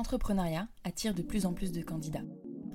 [0.00, 2.24] L'entrepreneuriat attire de plus en plus de candidats.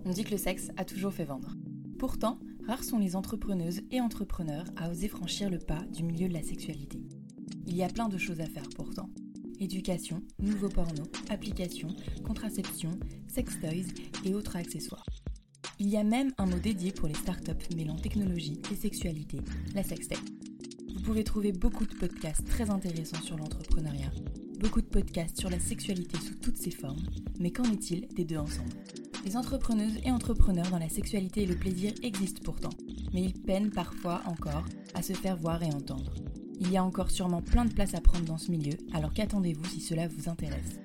[0.05, 1.55] On dit que le sexe a toujours fait vendre.
[1.97, 6.33] Pourtant, rares sont les entrepreneuses et entrepreneurs à oser franchir le pas du milieu de
[6.33, 7.01] la sexualité.
[7.65, 9.09] Il y a plein de choses à faire pourtant.
[9.59, 12.91] Éducation, nouveaux porno, applications, contraception,
[13.27, 13.91] sex toys
[14.23, 15.07] et autres accessoires.
[15.79, 19.39] Il y a même un mot dédié pour les startups mêlant technologie et sexualité,
[19.73, 20.21] la sextech.
[20.93, 24.11] Vous pouvez trouver beaucoup de podcasts très intéressants sur l'entrepreneuriat,
[24.65, 27.03] beaucoup de podcasts sur la sexualité sous toutes ses formes,
[27.39, 28.73] mais qu'en est-il des deux ensemble?
[29.23, 32.71] Les entrepreneuses et entrepreneurs dans la sexualité et le plaisir existent pourtant,
[33.13, 34.65] mais ils peinent parfois encore
[34.95, 36.15] à se faire voir et entendre.
[36.59, 39.65] Il y a encore sûrement plein de place à prendre dans ce milieu, alors qu'attendez-vous
[39.65, 40.79] si cela vous intéresse?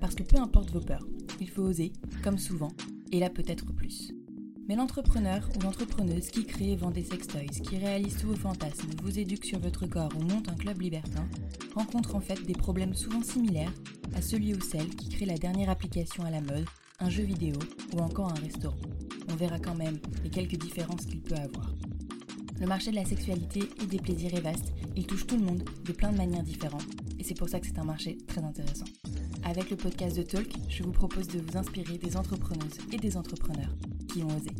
[0.00, 1.06] Parce que peu importe vos peurs,
[1.40, 1.92] il faut oser,
[2.24, 2.72] comme souvent,
[3.12, 4.12] et là peut-être plus.
[4.66, 8.90] Mais l'entrepreneur ou l'entrepreneuse qui crée et vend des sextoys, qui réalise tous vos fantasmes,
[9.02, 11.28] vous éduque sur votre corps ou monte un club libertin,
[11.74, 13.72] rencontre en fait des problèmes souvent similaires
[14.14, 16.66] à celui ou celle qui crée la dernière application à la mode,
[16.98, 17.56] un jeu vidéo
[17.92, 18.76] ou encore un restaurant.
[19.30, 21.74] On verra quand même les quelques différences qu'il peut avoir.
[22.60, 25.64] Le marché de la sexualité et des plaisirs est vaste, il touche tout le monde
[25.84, 26.86] de plein de manières différentes,
[27.18, 28.84] et c'est pour ça que c'est un marché très intéressant.
[29.44, 33.16] Avec le podcast de Talk, je vous propose de vous inspirer des entrepreneuses et des
[33.16, 33.74] entrepreneurs
[34.08, 34.50] qui ont osé.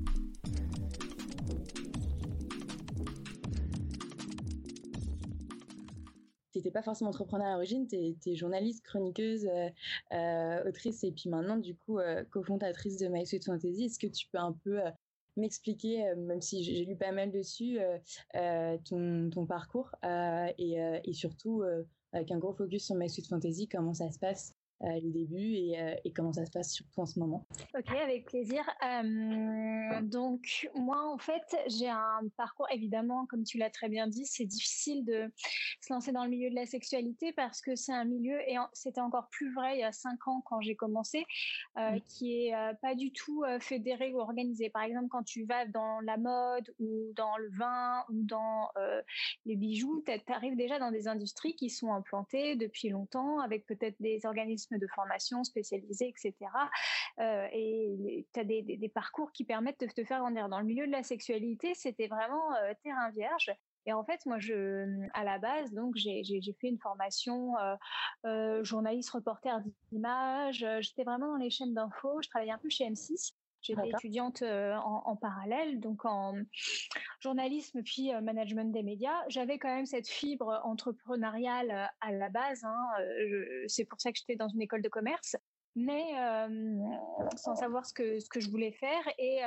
[6.83, 9.69] Forcément entrepreneur à l'origine, tu es, journaliste, chroniqueuse, euh,
[10.13, 13.85] euh, autrice et puis maintenant du coup euh, cofondatrice de My Sweet Fantasy.
[13.85, 14.81] Est-ce que tu peux un peu
[15.37, 17.79] m'expliquer, même si j'ai lu pas mal dessus,
[18.85, 19.91] ton, ton, parcours
[20.59, 21.63] et, et, surtout
[22.13, 24.55] avec un gros focus sur My Sweet Fantasy, comment ça se passe?
[24.83, 27.47] Euh, les débuts et, euh, et, comment ça se passe surtout en ce moment.
[27.77, 28.63] Ok, avec plaisir.
[28.83, 34.25] Euh, donc moi, en fait, j'ai un parcours, évidemment, comme tu l'as très bien dit,
[34.25, 35.31] c'est difficile de
[35.83, 39.03] se lancer dans le milieu de la sexualité parce que c'est un milieu, et c'était
[39.03, 41.27] encore plus vrai il y a cinq ans quand j'ai commencé,
[42.09, 44.71] qui est pas du tout fédéré ou organisé.
[44.71, 48.71] Par exemple, quand tu vas dans la mode ou dans le vin ou dans
[49.45, 54.01] les bijoux, tu arrives déjà dans des industries qui sont implantées depuis longtemps avec peut-être
[54.01, 56.35] des organismes de formation spécialisés, etc.
[57.19, 60.49] Euh, et tu as des, parcours qui permettent de te faire grandir.
[60.49, 63.53] Dans le milieu de la sexualité, c'était vraiment euh, terrain vierge.
[63.87, 66.23] Et en fait, moi, je, à la base, donc, j'ai
[66.61, 67.55] fait une formation
[68.27, 69.61] euh, journaliste, reporter
[69.91, 70.67] d'image.
[70.81, 72.21] J'étais vraiment dans les chaînes d'infos.
[72.23, 73.33] Je travaillais un peu chez M6.
[73.63, 76.35] J'étais étudiante en, parallèle, donc en
[77.21, 79.23] journalisme puis management des médias.
[79.29, 82.65] J'avais quand même cette fibre entrepreneuriale à la base.
[82.65, 82.77] Hein,
[83.67, 85.37] c'est pour ça que j'étais dans une école de commerce
[85.77, 86.13] mais
[87.37, 89.03] sans savoir ce que, je voulais faire.
[89.19, 89.41] Et,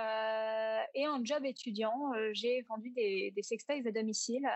[0.95, 4.47] et en job étudiant, j'ai vendu des, des sextoys à domicile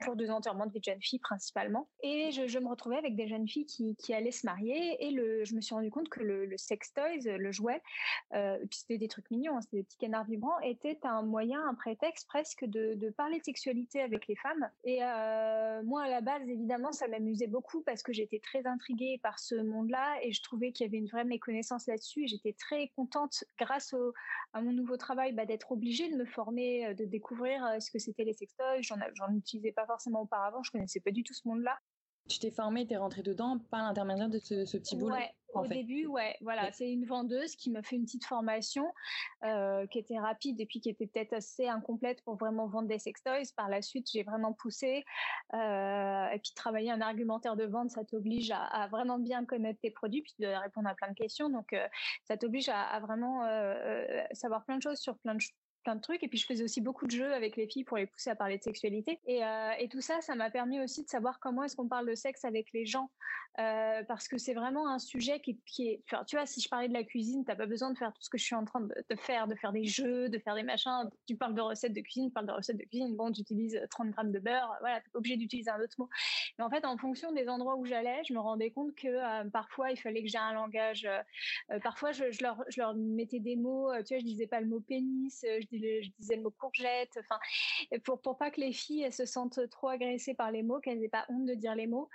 [0.00, 1.88] pour des enterrements de vie de jeunes filles principalement.
[2.02, 5.10] Et je, me retrouvais avec des jeunes filles qui, allaient se marier et
[5.44, 7.82] je me suis rendu compte que le, le sextoys, le jouet,
[8.30, 11.74] puis c'était des trucs mignons, hein, c'était des petits canards vibrants, était un moyen, un
[11.74, 14.68] prétexte presque de, de parler de sexualité avec les femmes.
[14.84, 15.00] Et
[15.84, 19.54] moi, à la base, évidemment, ça m'amusait beaucoup parce que j'étais très intriguée par ce
[19.54, 23.42] monde-là et je trouvé qu'il y avait une vraie méconnaissance là-dessus et j'étais très contente,
[23.58, 23.94] grâce
[24.52, 27.90] à mon nouveau travail, bah, d'être obligée de me former, euh, de découvrir euh, ce
[27.90, 28.82] que c'était les sextoys.
[28.82, 31.78] J'en, j'en utilisais pas forcément auparavant, je connaissais pas du tout ce monde-là.
[32.28, 35.34] Tu t'es formée, tu es rentrée dedans par l'intermédiaire de ce, ce petit boulot Ouais,
[35.54, 38.86] au début, ouais, voilà, c'est une vendeuse qui m'a fait une petite formation
[39.44, 42.98] euh, qui était rapide et puis qui était peut-être assez incomplète pour vraiment vendre des
[42.98, 43.52] sextoys.
[43.56, 45.04] Par la suite, j'ai vraiment poussé
[45.54, 49.80] euh, et puis travailler un argumentaire de vente, ça t'oblige à, à, vraiment bien connaître
[49.80, 51.50] tes produits puis de répondre à plein de questions.
[51.50, 51.86] Donc, euh,
[52.24, 53.42] ça t'oblige à, à vraiment
[54.32, 55.40] savoir plein de choses sur plein de
[55.82, 56.22] plein de trucs.
[56.22, 58.36] Et puis, je faisais aussi beaucoup de jeux avec les filles pour les pousser à
[58.36, 59.20] parler de sexualité.
[59.26, 62.08] Et, euh, et tout ça, ça m'a permis aussi de savoir comment est-ce qu'on parle
[62.08, 63.10] de sexe avec les gens.
[63.58, 66.02] Euh, parce que c'est vraiment un sujet qui, est...
[66.26, 68.30] Tu vois, si je parlais de la cuisine, t'as pas besoin de faire tout ce
[68.30, 71.10] que je suis en train de, faire, de faire des jeux, de faire des machins.
[71.26, 73.14] Tu parles de recettes de cuisine, tu parles de recettes de cuisine.
[73.14, 74.74] Bon, tu utilises 30 grammes de beurre.
[74.80, 76.08] Voilà, t'es obligé d'utiliser un autre mot.
[76.58, 79.50] Mais en fait, en fonction des endroits où j'allais, je me rendais compte que euh,
[79.50, 81.08] parfois, il fallait que j'ai un langage...
[81.82, 83.90] Parfois, je, je, leur, je leur mettais des mots.
[84.06, 87.18] tu vois, je disais pas le mot pénis, je, je disais le mot courgette.
[87.18, 87.38] Enfin,
[88.04, 91.08] pour pour pas que les filles se sentent trop agressées par les mots, qu'elles n'aient
[91.08, 92.08] pas honte de dire les mots.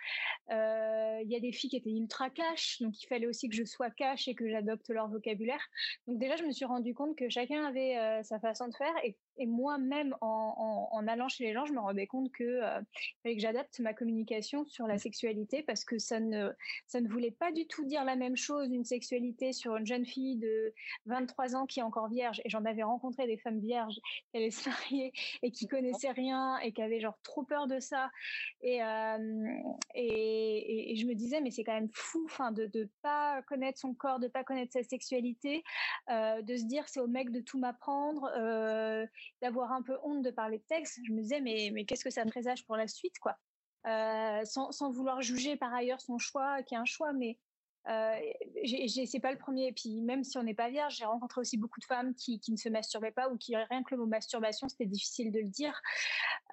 [0.51, 3.55] Euh, il y a des filles qui étaient ultra cash, donc il fallait aussi que
[3.55, 5.65] je sois cash et que j'adopte leur vocabulaire.
[6.07, 8.93] Donc déjà, je me suis rendu compte que chacun avait euh, sa façon de faire
[9.03, 12.81] et Et moi-même, en, allant chez les gens, je me rendais compte que euh,
[13.23, 16.49] fallait que j'adapte ma communication sur la sexualité parce que ça ne,
[16.87, 20.05] ça ne voulait pas du tout dire la même chose d'une sexualité sur une jeune
[20.05, 20.73] fille de
[21.05, 22.41] 23 ans qui est encore vierge.
[22.45, 23.95] Et j'en avais rencontré des femmes vierges
[24.31, 25.13] qui allaient se marier
[25.43, 28.09] et qui connaissaient rien et qui avaient genre trop peur de ça.
[28.61, 29.47] Et, euh,
[29.95, 33.79] et, et, je me disais, mais c'est quand même fou enfin, de ne pas connaître
[33.79, 35.63] son corps, de pas connaître sa sexualité,
[36.09, 38.29] euh, de se dire c'est au mec de tout m'apprendre.
[39.41, 40.99] D'avoir un peu honte de parler de sexe.
[41.05, 43.37] Je me disais, mais, mais qu'est-ce que ça présage pour la suite, quoi
[43.85, 47.37] euh, sans, sans, vouloir juger par ailleurs son choix, qui est un choix, mais
[47.89, 48.19] euh,
[49.07, 49.67] c'est pas le premier.
[49.67, 52.39] Et puis même si on n'est pas vierge, j'ai rencontré aussi beaucoup de femmes qui,
[52.39, 55.39] qui, ne se masturbaient pas ou qui rien que le mot masturbation, c'était difficile de
[55.39, 55.81] le dire.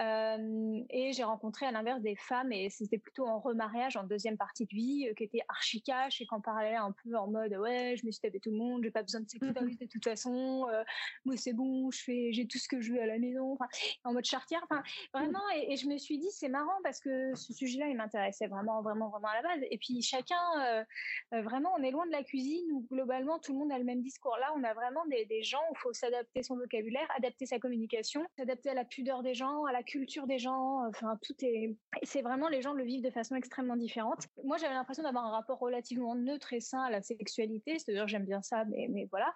[0.00, 4.36] Euh, et j'ai rencontré à l'inverse des femmes et c'était plutôt en remariage en deuxième
[4.36, 7.28] partie de vie euh, qui était archi cash et qui en parlait un peu en
[7.28, 9.90] mode ouais je me suis tapé tout le monde, j'ai pas besoin de sexualité de
[9.90, 10.82] toute façon, euh,
[11.24, 13.56] moi c'est bon, je fais j'ai tout ce que je veux à la maison,
[14.02, 14.82] en mode chartière, enfin
[15.12, 18.48] vraiment et, et, je me suis dit c'est marrant parce que ce sujet-là il m'intéressait
[18.48, 20.84] vraiment vraiment vraiment à la base et puis chacun
[21.32, 23.84] euh, vraiment, on est loin de la cuisine où globalement tout le monde a le
[23.84, 24.36] même discours.
[24.38, 28.24] Là, on a vraiment des, gens où il faut s'adapter son vocabulaire, adapter sa communication,
[28.36, 30.86] s'adapter à la pudeur des gens, à la culture des gens.
[30.88, 31.74] Enfin, tout est.
[32.02, 34.26] C'est vraiment les gens le vivent de façon extrêmement différente.
[34.44, 37.78] Moi, j'avais l'impression d'avoir un rapport relativement neutre et sain à la sexualité.
[37.78, 39.32] C'est-à-dire, j'aime bien ça, mais, voilà.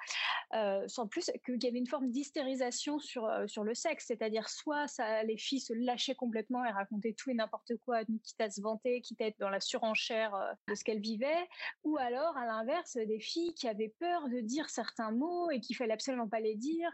[0.55, 4.06] Euh, sans plus qu'il y avait une forme d'hystérisation sur, euh, sur le sexe.
[4.06, 4.87] C'est-à-dire, soit
[5.25, 9.00] les filles se lâchaient complètement et racontaient tout et n'importe quoi, quitte à se vanter,
[9.00, 11.49] quitte à être dans la surenchère de ce qu'elles vivaient,
[11.84, 15.76] ou alors à l'inverse des filles qui avaient peur de dire certains mots et qu'il
[15.76, 16.90] fallait absolument pas les dire.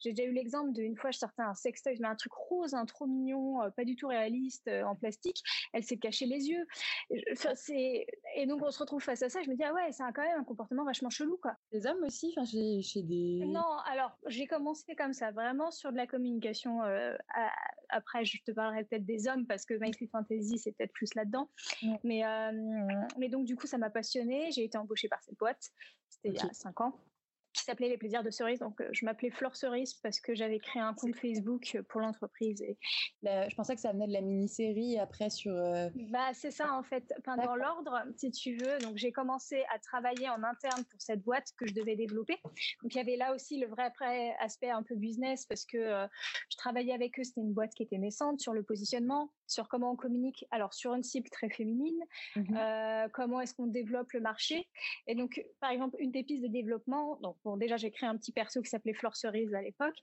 [0.00, 2.86] J'ai déjà eu l'exemple d'une fois je sortais un sextoy, mais un truc rose, un
[2.86, 5.42] trop mignon, euh, pas du tout réaliste euh, en plastique.
[5.72, 6.66] Elle s'est cachée les yeux.
[7.32, 9.42] Enfin, c'est et donc on se retrouve face à ça.
[9.42, 11.56] Je me dis ah ouais c'est quand même un comportement vachement chelou quoi.
[11.72, 13.44] Les hommes aussi, enfin chez des.
[13.46, 16.82] Non alors j'ai commencé comme ça vraiment sur de la communication.
[16.82, 17.16] Euh,
[17.88, 21.48] après je te parlerai peut-être des hommes parce que My Fantasy c'est peut-être plus là-dedans.
[22.04, 22.22] Mais
[23.18, 24.17] mais donc du coup ça m'a passionné
[24.50, 25.70] j'ai été embauchée par cette boîte.
[26.08, 26.98] C'était il y a cinq ans
[27.58, 28.60] qui s'appelait Les Plaisirs de Cerise.
[28.60, 32.00] Donc, euh, je m'appelais Fleur Cerise parce que j'avais créé un compte Facebook euh, pour
[32.00, 32.60] l'entreprise.
[32.62, 32.78] Et
[33.22, 35.52] je pensais que ça venait de la mini-série après sur.
[35.52, 37.12] Euh, bah, c'est ça en fait.
[37.26, 38.78] dans l'ordre, si tu veux.
[38.78, 42.36] Donc, j'ai commencé à travailler en interne pour cette boîte que je devais développer.
[42.82, 43.92] Donc, il y avait là aussi le vrai
[44.40, 47.24] aspect un peu business parce que je travaillais avec eux.
[47.24, 50.46] C'était une boîte qui était naissante sur le positionnement, sur comment on communique.
[50.50, 51.98] Alors, sur une cible très féminine,
[52.36, 52.58] mmh
[53.12, 54.68] comment est-ce qu'on développe le marché.
[55.06, 57.18] Et donc, par exemple, une des pistes de développement.
[57.22, 59.96] Donc, Bon, déjà, j'ai créé un petit perso qui s'appelait Fleur Cerise à l'époque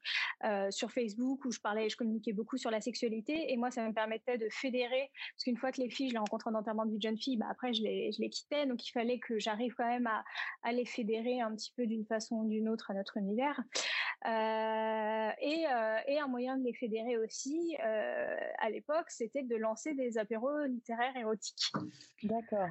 [0.45, 3.87] euh, sur Facebook où je parlais, je communiquais beaucoup sur la sexualité et moi, ça
[3.87, 6.85] me permettait de fédérer parce qu'une fois que les filles, je les rencontrais en enterrement
[6.85, 8.65] de vie de jeune fille, bah, après, je les, je les quittais.
[8.65, 10.23] Donc, il fallait que j'arrive quand même à,
[10.63, 13.61] à, les fédérer un petit peu d'une façon ou d'une autre à notre univers.
[14.25, 19.55] Euh, et, euh, et, un moyen de les fédérer aussi euh, à l'époque, c'était de
[19.55, 21.71] lancer des apéros littéraires érotiques.
[22.23, 22.67] D'accord.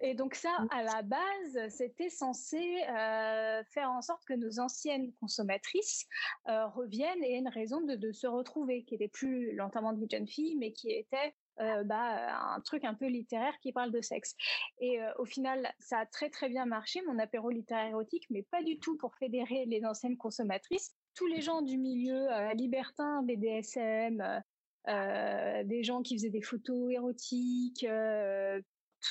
[0.00, 6.06] Et donc ça, à la base, c'était censé faire en sorte que nos anciennes consommatrices
[6.46, 10.06] reviennent et aient une raison de, de, se retrouver, qui n'était plus l'enterrement de vie
[10.06, 13.92] de jeune fille, mais qui était euh, bah, un truc un peu littéraire qui parle
[13.92, 14.34] de sexe.
[14.80, 18.42] Et euh, au final, ça a très très bien marché, mon apéro littéraire érotique, mais
[18.42, 20.94] pas du tout pour fédérer les anciennes consommatrices.
[21.14, 24.42] Tous les gens du milieu euh, libertin, BDSM,
[24.86, 27.86] des gens qui faisaient des photos érotiques,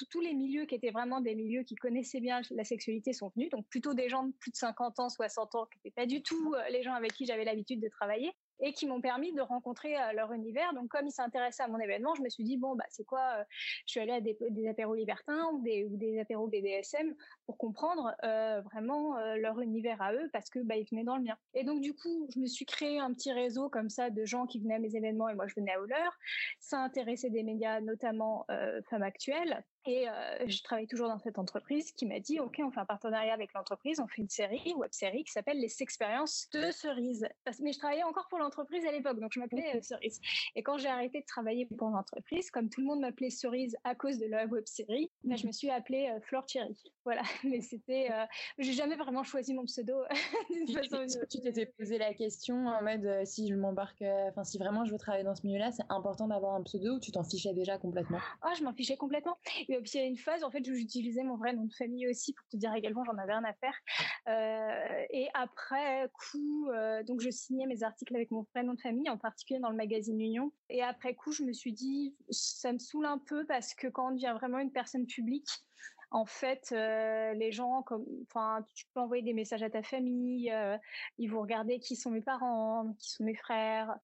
[0.10, 3.50] tous les milieux qui étaient vraiment des milieux qui connaissaient bien la sexualité sont venus,
[3.50, 6.24] donc plutôt des gens de plus de 50 ans, 60 ans, qui n'étaient pas du
[6.24, 8.32] tout les gens avec qui j'avais l'habitude de travailler
[8.62, 10.74] et qui m'ont permis de rencontrer euh, leur univers.
[10.74, 13.40] Donc, comme ils s'intéressaient à mon événement, je me suis dit, bon, bah, c'est quoi
[13.40, 13.44] euh,
[13.86, 14.38] Je suis allée à des,
[14.70, 17.14] apéros libertins ou des, ou apéros BDSM
[17.46, 21.38] pour comprendre euh, vraiment leur univers à eux parce que bah, venaient dans le mien.
[21.54, 24.46] Et donc, du coup, je me suis créé un petit réseau comme ça de gens
[24.46, 26.18] qui venaient à mes événements et moi, je venais à leur.
[26.60, 28.46] Ça intéressait des médias, notamment
[28.90, 29.64] Femmes Actuelles.
[29.86, 30.06] Et
[30.46, 33.54] je travaille toujours dans cette entreprise qui m'a dit, OK, on fait un partenariat avec
[33.54, 37.28] l'entreprise, on fait une série, web série qui s'appelle Les Expériences de Cerise.
[37.62, 40.20] Mais je travaillais encore pour l'entreprise entreprise à l'époque, donc je m'appelais euh, Cerise.
[40.56, 43.96] Et quand j'ai arrêté de travailler pour l'entreprise, comme tout le monde m'appelait Cerise à
[43.96, 46.78] cause de la web série, ben, je me suis appelée euh, Flore Thierry.
[47.06, 48.26] Voilà, mais c'était, euh,
[48.60, 49.96] j'ai jamais vraiment choisi mon pseudo
[50.52, 54.86] d'une façon Tu t'étais posé la question en mode si je m'embarque, enfin si vraiment
[54.86, 57.54] je veux travailler dans ce milieu-là, c'est important d'avoir un pseudo ou tu t'en fichais
[57.54, 58.20] déjà complètement?
[58.42, 59.38] Ah, je m'en fichais complètement.
[59.72, 61.74] Et puis il y a une phase en fait où j'utilisais mon vrai nom de
[61.74, 65.08] famille aussi pour te dire également j'en avais rien à faire.
[65.12, 66.70] et après coup,
[67.06, 70.20] donc je signais mes articles avec mon prénom de famille, en particulier dans le magazine
[70.20, 70.52] Union.
[70.70, 74.10] Et après coup, je me suis dit, ça me saoule un peu parce que quand
[74.10, 75.50] on devient vraiment une personne publique,
[76.12, 77.86] en fait, les gens,
[78.24, 80.54] enfin, tu peux envoyer des messages à ta famille,
[81.18, 83.96] ils vont regarder qui sont mes parents, qui sont mes frères.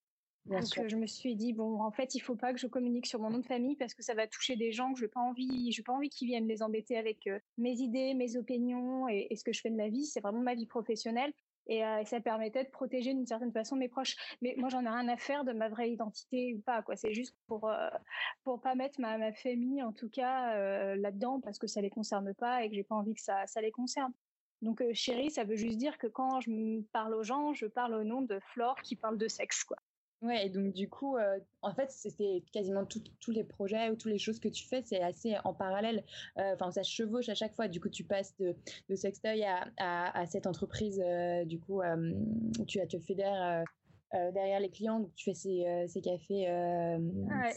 [0.49, 3.19] Donc, je me suis dit bon, en fait, il faut pas que je communique sur
[3.19, 5.19] mon nom de famille parce que ça va toucher des gens que je n'ai pas
[5.19, 9.43] envie, j'ai pas envie qu'ils viennent les embêter avec mes idées, mes opinions et, ce
[9.43, 10.05] que je fais de ma vie.
[10.05, 11.33] C'est vraiment ma vie professionnelle.
[11.67, 14.15] Et, ça permettait de protéger d'une certaine façon mes proches.
[14.41, 16.81] Mais moi, j'en ai rien à faire de ma vraie identité ou pas.
[16.81, 16.95] Quoi.
[16.95, 17.89] C'est juste pour euh,
[18.43, 22.33] pour pas mettre ma, ma famille, en tout cas, là-dedans, parce que ça les concerne
[22.33, 24.13] pas et que j'ai pas envie que ça, ça les concerne.
[24.61, 28.03] Donc, chérie, ça veut juste dire que quand je parle aux gens, je parle au
[28.03, 29.77] nom de Flore qui parle de sexe, quoi.
[30.21, 31.15] Ouais, et donc du coup,
[31.61, 35.01] en fait, c'était quasiment tous les projets ou toutes les choses que tu fais, c'est
[35.01, 36.03] assez en parallèle.
[36.37, 37.67] Enfin, ça chevauche à chaque fois.
[37.67, 38.55] Du coup, tu passes de,
[38.89, 40.99] de Sextoy à, à, cette entreprise.
[41.45, 41.81] du coup,
[42.67, 43.63] tu, tu fédères
[44.11, 45.01] derrière les clients.
[45.01, 46.47] Donc, tu fais ces, ces cafés.
[46.49, 47.53] Ouais.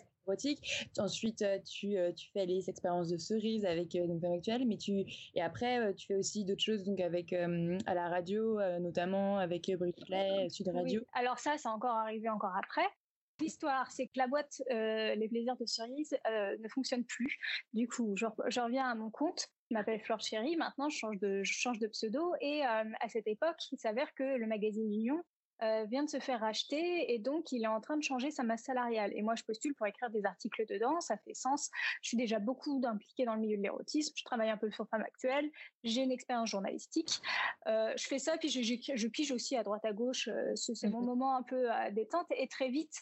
[0.99, 4.77] Ensuite, euh, tu, euh, tu fais les expériences de cerises avec euh, donc actuelle, mais
[4.77, 9.71] tu et après tu fais aussi d'autres choses donc avec à la radio, notamment avec
[9.71, 11.03] Brickplay, Sud Radio.
[11.13, 12.87] Alors ça, c'est encore arrivé encore après.
[13.41, 17.39] L'histoire, c'est que la boîte Les Plaisirs de Cerises ne fonctionne plus.
[17.73, 18.27] Du coup, je,
[18.61, 19.49] reviens à mon compte.
[19.71, 20.57] Je m'appelle Flore Chérie.
[20.57, 22.35] Maintenant, je change de, je change de pseudo.
[22.41, 25.23] Et à cette époque, il s'avère que le magazine Union
[25.63, 28.43] euh, vient de se faire racheter et donc il est en train de changer sa
[28.43, 29.13] masse salariale.
[29.15, 31.71] Et moi, je postule pour écrire des articles dedans, ça fait sens.
[32.03, 34.89] Je suis déjà beaucoup impliquée dans le milieu de l'érotisme, je travaille un peu sur
[34.89, 35.51] Femme Actuelle,
[35.85, 37.21] j'ai une expérience journalistique.
[37.67, 40.29] Euh, je fais ça, puis je, je, pige aussi à droite à gauche.
[40.29, 42.95] Euh, c'est mon mmh moment un peu à détente et très vite.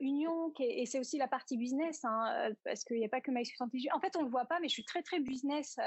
[0.00, 3.86] Union, et c'est aussi la partie business, hein, parce qu'il n'y a pas que MySusantige.
[3.92, 5.78] En fait, on le voit pas, mais je suis très très business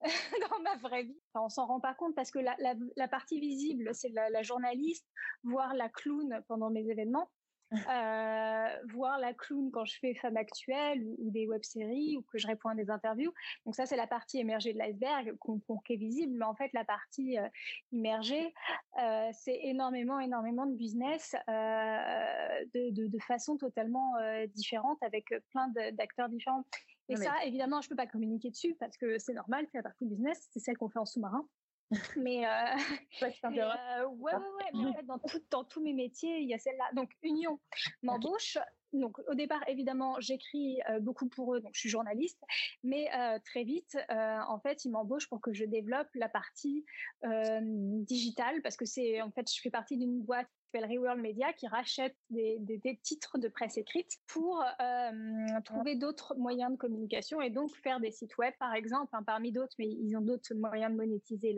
[0.50, 1.20] dans ma vraie vie.
[1.32, 4.30] Enfin, on s'en rend pas compte parce que la, la, la partie visible, c'est la,
[4.30, 5.06] la, journaliste,
[5.42, 7.28] voir la clown pendant mes événements,
[7.72, 12.46] euh, voir la clown quand je fais Femme Actuelle ou, des web-séries ou que je
[12.46, 13.32] réponds à des interviews.
[13.66, 16.72] Donc ça, c'est la partie émergée de l'iceberg qu'on qu est visible, mais en fait,
[16.72, 17.48] la partie euh,
[17.92, 18.54] immergée,
[19.02, 25.26] euh, c'est énormément, énormément de business euh, de, de, de, façon totalement euh, différente avec
[25.50, 26.64] plein d'acteurs différents.
[27.08, 30.06] Et ça, évidemment, je peux pas communiquer dessus parce que c'est normal, c'est la partie
[30.06, 31.48] business, c'est celle qu'on fait en sous-marin.
[32.16, 32.76] Mais, euh,
[33.22, 36.48] ouais, euh, ouais, ouais, ouais, mais en fait, dans, tout, dans tous mes métiers, il
[36.48, 36.84] y a celle-là.
[36.94, 37.58] Donc, Union
[38.02, 38.58] m'embauche.
[38.92, 42.42] Donc, au départ, évidemment, j'écris euh, beaucoup pour eux, donc je suis journaliste.
[42.82, 43.08] Mais
[43.44, 46.84] très vite, en fait, ils m'embauchent pour que je développe la partie
[47.22, 51.66] digitale parce que c'est, en fait, je fais partie d'une boîte s'appelle Reworld Media qui
[51.66, 57.74] rachète des, titres de presse écrite pour euh, trouver d'autres moyens de communication et donc
[57.76, 60.96] faire des sites web par exemple, hein, parmi d'autres, mais ils ont d'autres moyens de
[60.96, 61.56] monétiser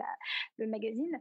[0.59, 1.21] le magazine.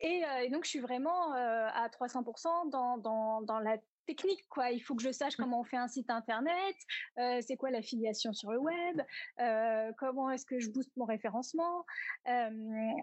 [0.00, 3.76] Et, euh, donc je suis vraiment euh, à 300% dans, dans, dans la
[4.08, 4.70] technique, quoi.
[4.70, 5.42] Il faut que je sache mmh.
[5.42, 6.76] comment on fait un site internet,
[7.18, 9.02] euh, c'est quoi l'affiliation sur le web,
[9.40, 11.84] euh, comment est-ce que je booste mon référencement,
[12.26, 12.50] euh,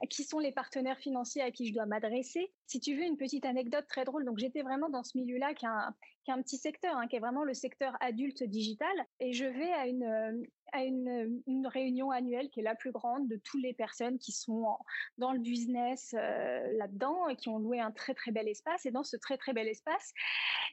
[0.10, 2.52] qui sont les partenaires financiers à qui je dois m'adresser.
[2.66, 5.66] Si tu veux une petite anecdote très drôle, donc j'étais vraiment dans ce milieu-là qui
[5.66, 5.94] est un,
[6.24, 9.46] qui est un petit secteur, hein, qui est vraiment le secteur adulte digital, et je
[9.46, 13.62] vais à une à une, une, réunion annuelle qui est la plus grande de toutes
[13.62, 14.66] les personnes qui sont
[15.18, 18.86] dans le business euh, là-dedans et qui ont loué un très très bel espace.
[18.86, 20.14] Et dans ce très très bel espace,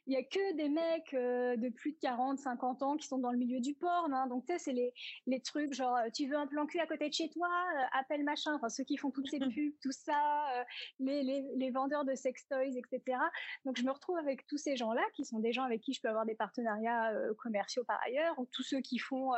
[0.06, 3.18] il y a que des mecs euh, de plus de 40, 50 ans qui sont
[3.18, 4.12] dans le milieu du porn.
[4.12, 4.26] Hein.
[4.26, 4.92] Donc tu sais, c'est les,
[5.26, 7.48] les trucs genre tu veux un plan cul à côté de chez toi,
[7.92, 8.54] appelle machin.
[8.54, 10.64] Enfin ceux qui font toutes ces pubs, tout ça,
[11.00, 13.18] les, les, les vendeurs de sex toys, etc.
[13.64, 16.00] Donc je me retrouve avec tous ces gens-là qui sont des gens avec qui je
[16.00, 19.32] peux avoir des partenariats commerciaux par ailleurs, ou tous ceux qui font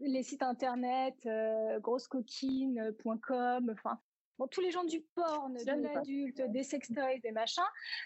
[0.00, 3.98] les sites internet, euh, grossecoquine.com, enfin
[4.38, 7.62] Bon, tous les gens du porn, de l'adulte, des sextoys, des machins,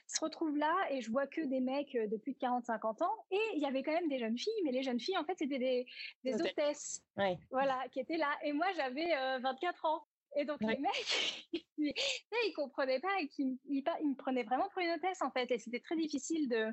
[0.07, 3.11] se retrouvent là et je vois que des mecs euh, de plus de 40-50 ans.
[3.33, 5.35] Et il y avait quand même des jeunes filles, mais les jeunes filles, en fait,
[5.37, 5.87] c'était des,
[6.23, 7.03] des hôtesses.
[7.51, 8.31] Voilà, qui étaient là.
[8.45, 9.09] Et moi, j'avais
[9.41, 10.07] 24 ans.
[10.37, 14.83] Et donc, les mecs, ils, ils comprenaient pas et ils, ils, me prenaient vraiment pour
[14.83, 15.51] une hôtesse, en fait.
[15.51, 16.73] Et c'était très difficile de,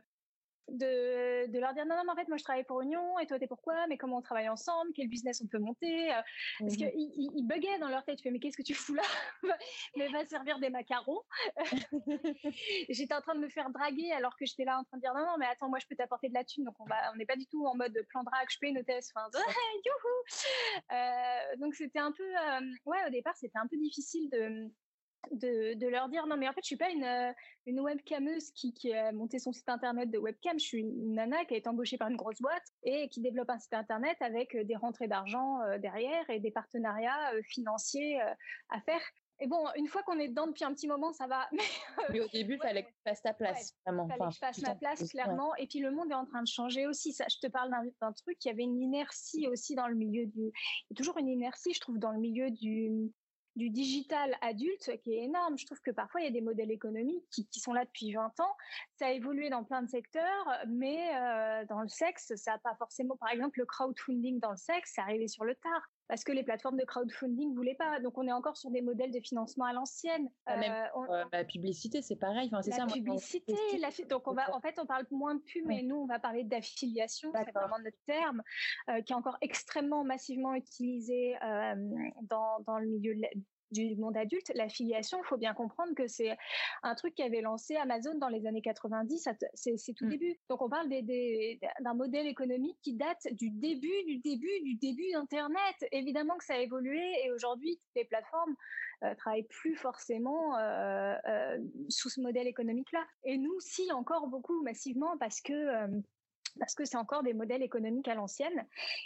[0.69, 3.27] de, de, leur dire non, non, mais en fait, moi je travaille pour Union et
[3.27, 6.11] toi t'es pourquoi, mais comment on travaille ensemble, quel business on peut monter?
[6.11, 6.21] Euh,
[6.59, 8.17] parce mmh qu'ils ils, buguaient dans leur tête.
[8.17, 9.03] Tu fais, mais qu'est-ce que tu fous là?
[9.95, 11.21] Mais va servir des macarons.
[12.89, 15.13] j'étais en train de me faire draguer alors que j'étais là en train de dire
[15.13, 16.63] non, non, mais attends, moi je peux t'apporter de la thune.
[16.63, 18.79] Donc on va, on n'est pas du tout en mode plan drague, je paye une
[18.79, 19.11] hôtesse.
[19.15, 19.29] Enfin,
[20.91, 24.69] euh, donc c'était un peu, euh, ouais, au départ c'était un peu difficile de
[25.31, 27.31] de, de, leur dire non mais en fait je suis pas une, euh,
[27.65, 31.45] une webcameuse qui, qui a monté son site internet de webcam, je suis une nana
[31.45, 34.55] qui a été embauchée par une grosse boîte et qui développe un site internet avec
[34.55, 38.19] euh, des rentrées d'argent euh, derrière et des partenariats financiers
[38.69, 39.01] à faire.
[39.39, 41.47] Et bon, une fois qu'on est dedans depuis un petit moment, ça va.
[42.09, 44.07] Mais, au début, il fallait que tu fasses ta place, vraiment.
[44.07, 45.55] Il fallait que je fasse ma place, clairement.
[45.55, 47.13] Et puis le monde est en train de changer aussi.
[47.13, 50.25] Ça, je te parle d'un truc, il y avait une inertie aussi dans le milieu
[50.25, 50.41] du.
[50.41, 50.53] Il
[50.89, 53.11] y a toujours une inertie, je trouve, dans le milieu du,
[53.57, 55.57] du digital adulte qui est énorme.
[55.57, 58.39] Je trouve que parfois, il y a des modèles économiques qui, sont là depuis 20
[58.39, 58.55] ans.
[58.95, 62.75] Ça a évolué dans plein de secteurs, mais euh, dans le sexe, ça n'a pas
[62.75, 63.17] forcément...
[63.17, 66.43] Par exemple, le crowdfunding dans le sexe, c'est arrivé sur le tard parce que les
[66.43, 67.99] plateformes de crowdfunding voulaient pas.
[67.99, 70.29] Donc on est encore sur des modèles de financement à l'ancienne.
[70.45, 72.49] Ah, euh, la publicité, c'est pareil.
[72.51, 73.89] Enfin, c'est la publicité, la...
[74.07, 76.43] donc on va, en fait, on parle moins de pub, mais nous on va parler
[76.43, 78.41] d'affiliation, c'est vraiment notre terme,
[78.89, 81.35] euh, qui est encore extrêmement massivement utilisé
[82.23, 83.13] dans, dans le milieu
[83.71, 86.37] du monde adulte, l'affiliation, il faut bien comprendre que c'est
[86.83, 90.09] un truc qui avait lancé Amazon dans les années 90, c'est tout mmh.
[90.09, 90.39] début.
[90.49, 95.75] Donc on parle d'un modèle économique qui date du début, du début, du début d'Internet.
[95.91, 98.55] Évidemment que ça a évolué et aujourd'hui, toutes les plateformes
[99.03, 101.59] euh, travaillent plus forcément euh, euh,
[101.89, 103.05] sous ce modèle économique-là.
[103.25, 105.53] Et nous, si, encore beaucoup massivement parce que
[106.57, 108.65] parce que c'est encore des modèles économiques à l'ancienne.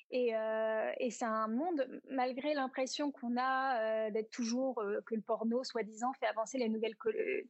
[0.10, 5.16] Et, euh, et c'est un monde, malgré l'impression qu'on a euh, d'être toujours, euh, que
[5.16, 6.96] le porno, soi-disant, fait avancer les nouvelles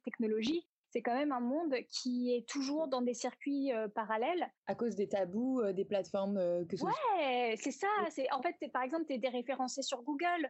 [0.03, 4.51] technologies, c'est quand même un monde qui est toujours dans des circuits parallèles.
[4.67, 7.88] À cause des tabous, des plateformes que ce Ouais, c'est ça.
[8.10, 10.50] C'est en fait, par exemple, tu es déréférencé sur Google.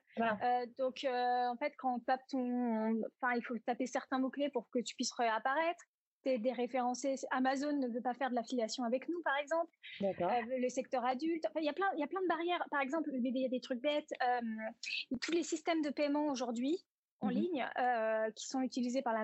[0.80, 4.68] donc, en fait, quand on tape ton, enfin, il faut taper certains mots clés pour
[4.72, 5.84] que tu puisses réapparaître
[6.26, 7.16] déréférencé.
[7.32, 9.72] Amazon ne veut pas faire de l'affiliation avec nous, par exemple.
[10.02, 11.46] Euh, le secteur adulte.
[11.58, 12.64] il y a plein, il y a plein de barrières.
[12.70, 14.14] Par exemple, il y a des trucs bêtes.
[14.24, 16.84] Euh, tous les systèmes de paiement aujourd'hui
[17.22, 19.24] en mmh ligne euh, qui sont utilisés par la,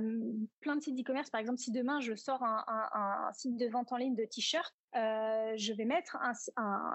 [0.60, 1.32] plein de sites d'e-commerce.
[1.32, 5.74] Par exemple, si demain je sors un, site de vente en ligne de t-shirts, je
[5.74, 6.16] vais mettre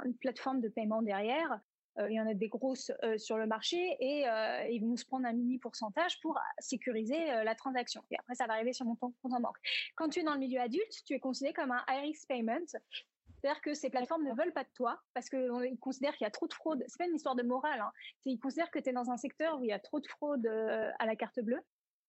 [0.04, 1.61] une plateforme de paiement derrière
[1.99, 5.04] il y en a des grosses euh, sur le marché et euh, ils vont se
[5.04, 8.02] prendre un mini pourcentage pour sécuriser la transaction.
[8.11, 9.56] Et après, ça va arriver sur mon compte en banque.
[9.96, 12.66] Quand tu es dans le milieu adulte, tu es considéré comme un high risk payment.
[12.66, 16.30] C'est-à-dire que ces plateformes ne veulent pas de toi parce qu'ils considèrent qu'il y a
[16.30, 16.84] trop de fraude.
[16.87, 17.80] C'est pas une histoire de morale.
[17.80, 17.92] Hein.
[18.25, 20.46] Ils considèrent que tu es dans un secteur où il y a trop de fraude
[20.46, 21.61] à la carte bleue.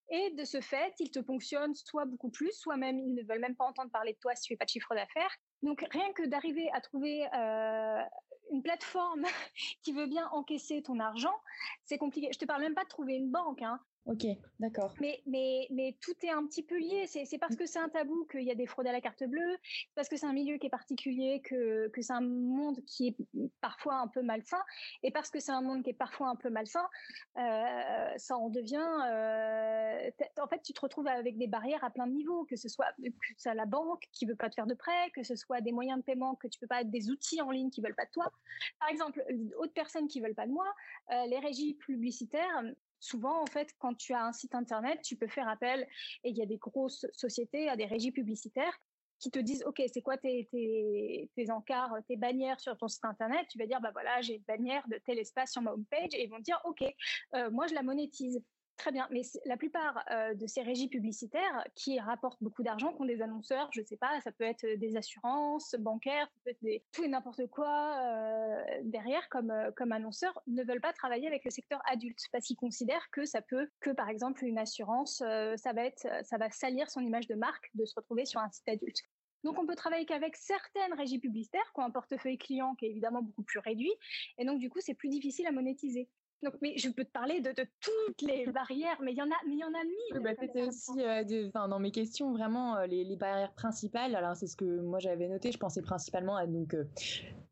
[0.10, 3.40] Et de ce fait, ils te ponctionnent soit beaucoup plus, soit même ils ne veulent
[3.40, 5.36] même pas entendre parler de toi si tu fais pas de chiffre d'affaires.
[5.64, 7.26] Donc rien que d'arriver à trouver
[8.52, 9.26] une plateforme
[9.84, 11.36] qui veut bien encaisser ton argent,
[11.84, 12.30] c'est compliqué.
[12.32, 13.62] Je te parle même pas de trouver une banque.
[13.62, 13.80] Hein.
[14.06, 14.26] Ok,
[14.60, 14.94] d'accord.
[15.00, 17.08] Mais, mais, mais tout est un petit peu lié.
[17.08, 19.58] C'est parce que c'est un tabou qu'il y a des fraudes à la carte bleue,
[19.96, 23.18] parce que c'est un milieu qui est particulier, que, que c'est un monde qui est
[23.62, 24.62] parfois un peu malsain,
[25.04, 26.86] et parce que c'est un monde qui est parfois un peu malsain,
[27.38, 28.76] euh, ça en devient...
[29.08, 32.68] Euh, en fait, tu te retrouves avec des barrières à plein de niveaux, que ce
[32.68, 35.72] soit, que la banque qui veut pas te faire de prêt, que ce soit des
[35.72, 38.12] moyens de paiement que tu peux pas, des outils en ligne qui veulent pas de
[38.12, 38.30] toi.
[38.80, 40.68] Par exemple, d'autres personnes qui veulent pas de moi,
[41.14, 42.64] euh, les régies publicitaires,
[43.04, 45.86] souvent, en fait, quand tu as un site internet, tu peux faire appel
[46.24, 48.80] et il y a des grosses sociétés, à des régies publicitaires
[49.20, 50.48] qui te disent, OK, c'est quoi tes,
[51.50, 53.46] encarts, tes bannières sur ton site internet?
[53.50, 56.24] Tu vas dire, bah voilà, j'ai une bannière de tel espace sur ma homepage et
[56.24, 56.82] ils vont dire, OK,
[57.36, 58.42] euh, moi je la monétise.
[58.78, 63.02] Très bien, mais la plupart euh, de ces régies publicitaires qui rapportent beaucoup d'argent, qui
[63.02, 66.52] ont des annonceurs, je ne sais pas, ça peut être des assurances bancaires, ça peut
[66.52, 71.28] être tout et n'importe quoi euh, derrière comme, euh, comme annonceurs, ne veulent pas travailler
[71.28, 75.18] avec le secteur adulte parce qu'ils considèrent que ça peut, que par exemple une assurance,
[75.18, 78.50] ça va être, ça va salir son image de marque de se retrouver sur un
[78.50, 79.04] site adulte.
[79.44, 82.90] Donc, on peut travailler qu'avec certaines régies publicitaires qui ont un portefeuille client qui est
[82.90, 83.94] évidemment beaucoup plus réduit.
[84.38, 86.10] Et donc, du coup, c'est plus difficile à monétiser.
[86.44, 89.36] Donc, mais je peux te parler de, toutes les barrières, mais il y en a,
[89.48, 90.24] mais il y en a mille.
[90.24, 94.16] Bah, c'était aussi, euh, dans mes questions, vraiment euh, les, barrières principales.
[94.16, 95.52] Alors, c'est ce que moi j'avais noté.
[95.52, 96.86] Je pensais principalement à donc euh,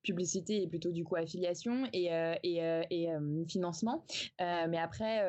[0.04, 2.08] publicité et plutôt du coup affiliation et,
[2.44, 2.58] et,
[2.90, 3.10] et
[3.48, 4.04] financement.
[4.40, 5.20] mais après,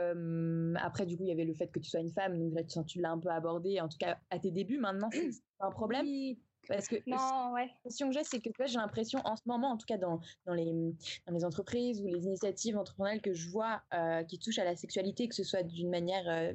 [0.76, 2.38] après du coup, il y avait le fait que tu sois une femme.
[2.38, 4.78] Donc, tu l'as un peu abordé, en tout cas à tes débuts.
[4.78, 6.06] Maintenant, c'est un problème.
[6.68, 7.66] Parce que non, ouais.
[7.66, 10.20] la question que j'ai, c'est que j'ai l'impression en ce moment, en tout cas dans,
[10.46, 10.72] dans, les,
[11.26, 14.76] dans les entreprises ou les initiatives entrepreneuriales que je vois euh, qui touchent à la
[14.76, 16.52] sexualité, que ce soit d'une manière euh,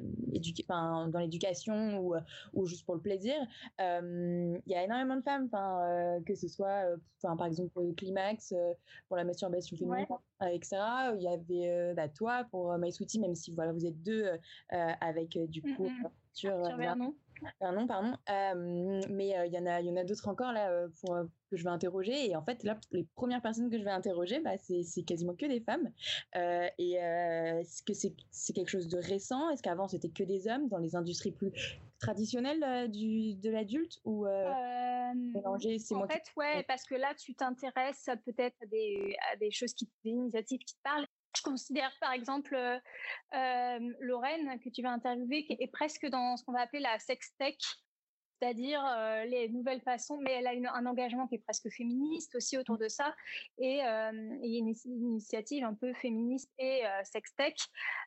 [1.08, 2.14] dans l'éducation ou,
[2.54, 3.34] ou juste pour le plaisir,
[3.80, 5.48] euh, il y a énormément de femmes,
[6.24, 6.84] que ce soit
[7.20, 8.54] par exemple pour le climax,
[9.08, 10.06] pour la masturbation féminine,
[10.50, 10.76] etc.
[11.16, 14.26] Il y avait bah, toi pour My Sweetie, même si voilà, vous êtes deux
[14.70, 15.88] avec du mmh, coup.
[15.88, 16.08] Mmh.
[16.32, 16.52] Sur,
[17.60, 18.16] un nom, pardon.
[19.08, 21.16] mais il y en a, il y en a d'autres encore là pour,
[21.50, 22.28] que je vais interroger.
[22.28, 25.46] Et en fait, là, les premières personnes que je vais interroger, bah, c'est quasiment que
[25.46, 25.90] des femmes.
[26.34, 29.50] et est-ce que c'est quelque chose de récent?
[29.50, 31.52] Est-ce qu'avant c'était que des hommes dans les industries plus
[32.00, 33.98] traditionnelles du, de l'adulte?
[34.04, 34.26] Ou
[35.14, 39.72] mélanger En fait, ouais, parce que là, tu t'intéresses peut-être à des, à des choses
[39.72, 42.56] qui, des initiatives qui te parlent je considère par exemple
[43.32, 47.34] Lorraine que tu vas interviewer qui est presque dans ce qu'on va appeler la sex
[47.38, 47.56] tech
[48.40, 48.82] c'est-à-dire
[49.26, 52.88] les nouvelles façons, mais elle a un engagement qui est presque féministe aussi autour de
[52.88, 53.14] ça,
[53.58, 57.56] et il y a une, initiative un peu féministe et sextech,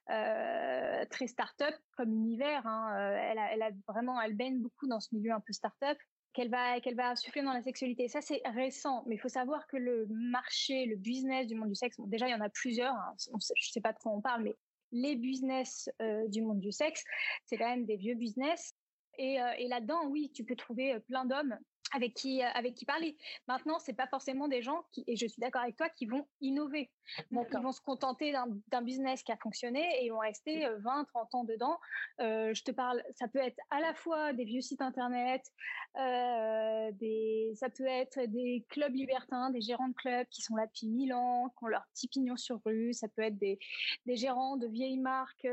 [0.08, 2.66] très start-up comme univers.
[2.66, 5.98] Hein, elle, a, elle, a, vraiment, elle baigne beaucoup dans ce milieu un peu start-up
[6.34, 7.14] qu'elle va qu'elle va
[7.44, 8.08] dans la sexualité.
[8.08, 11.76] Ça c'est récent, mais il faut savoir que le marché, le business du monde du
[11.76, 12.94] sexe, déjà il y en a plusieurs.
[12.94, 14.56] Hein, je ne sais pas de quoi on parle, mais
[14.92, 15.90] les business
[16.28, 17.04] du monde du sexe,
[17.46, 18.74] c'est quand même des vieux business
[19.20, 21.58] euh, et, là-dedans, oui, tu peux trouver euh, plein d'hommes
[21.94, 23.18] avec qui euh, avec qui parler.
[23.48, 26.28] Maintenant, c'est pas forcément des gens qui et je suis d'accord avec toi qui vont
[26.42, 26.90] innover.
[27.32, 28.34] Donc ils vont se contenter
[28.68, 31.78] d'un business qui a fonctionné et ils vont rester 20 30 ans dedans.
[32.20, 35.44] je te parle ça peut être à la fois des vieux sites internet
[35.96, 40.88] des ça peut être des clubs libertins, des gérants de clubs qui sont là depuis
[40.88, 43.60] 1000 ans, qui ont leur petit pignon sur rue, ça peut être des
[44.06, 45.48] des gérants de vieilles marques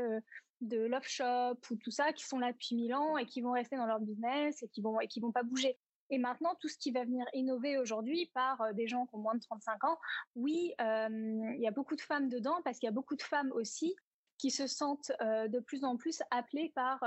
[0.61, 3.51] de Love Shop ou tout ça qui sont là depuis mille ans et qui vont
[3.51, 5.77] rester dans leur business et qui vont et qui vont pas bouger.
[6.09, 9.19] Et maintenant, tout ce qui va venir innover aujourd'hui par euh, des gens qui ont
[9.19, 9.99] moins de 35 ans,
[10.35, 13.21] oui, euh, il y a beaucoup de femmes dedans parce qu'il y a beaucoup de
[13.21, 13.95] femmes aussi
[14.37, 17.03] qui se sentent euh, de plus en plus appelées par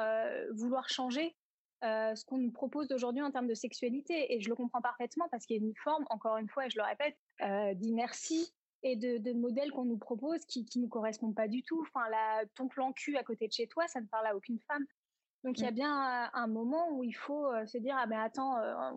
[0.53, 1.35] vouloir changer
[1.83, 4.33] ce qu'on nous propose aujourd'hui en termes de sexualité.
[4.33, 6.79] Et je le comprends parfaitement parce qu'il y a une forme, encore une fois, je
[6.79, 7.17] le répète,
[7.79, 8.53] d'inertie
[8.85, 11.81] et de, modèles qu'on nous propose qui ne nous correspondent pas du tout.
[11.83, 14.61] Enfin, la, ton plan cul à côté de chez toi, ça ne parle à aucune
[14.61, 14.87] femme.
[15.45, 18.21] Donc il y a bien un moment où il faut euh, se dire ah ben
[18.21, 18.93] attends euh,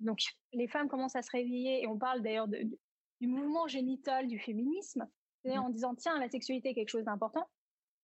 [0.00, 0.20] donc
[0.52, 5.08] les femmes commencent à se réveiller et on parle d'ailleurs du mouvement génital du féminisme
[5.40, 5.66] c'est-à-dire mmh.
[5.66, 7.48] en disant tiens la sexualité est quelque chose d'important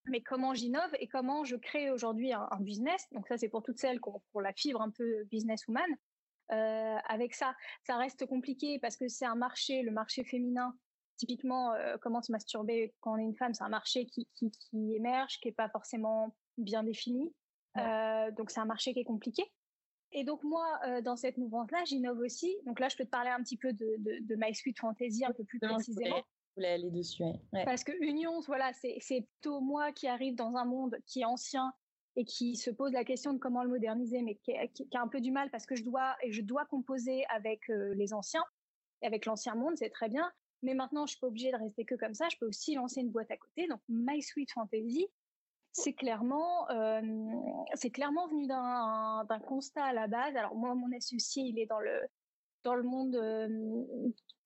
[0.07, 3.07] mais comment j'innove et comment je crée aujourd'hui un, business?
[3.13, 5.91] Donc ça c'est pour toutes celles qui ont pour la fibre un peu businesswoman
[6.51, 10.75] euh, avec ça ça reste compliqué parce que c'est un marché le marché féminin
[11.23, 14.95] typiquement, euh, comment se masturber quand on est une femme, c'est un marché qui, qui,
[14.95, 17.33] émerge, qui n'est pas forcément bien défini.
[17.77, 19.45] Euh, donc c'est un marché qui est compliqué.
[20.13, 22.55] Et donc moi, euh, dans cette mouvance-là, j'innove aussi.
[22.67, 25.33] Donc là, je peux te parler un petit peu de, de, My Sweet Fantasy un
[25.33, 26.17] peu plus précisément.
[26.17, 27.25] Vous voulez aller dessus.
[27.65, 31.73] Parce que Union, voilà, c'est plutôt moi qui arrive dans un monde qui est ancien
[32.15, 35.09] et qui se pose la question de comment le moderniser, mais qui, qui, a un
[35.09, 38.45] peu du mal parce que je dois et je dois composer avec les anciens,
[39.01, 40.31] avec l'ancien monde, c'est très bien.
[40.63, 42.29] Mais maintenant, je suis pas obligée de rester que comme ça.
[42.29, 43.67] Je peux aussi lancer une boîte à côté.
[43.67, 45.07] Donc, My Sweet Fantasy,
[45.73, 47.01] c'est clairement, euh,
[47.75, 50.37] c'est clairement venu d'un, constat à la base.
[50.37, 52.01] Alors moi, mon associé, il est dans le
[52.65, 53.49] dans le monde euh,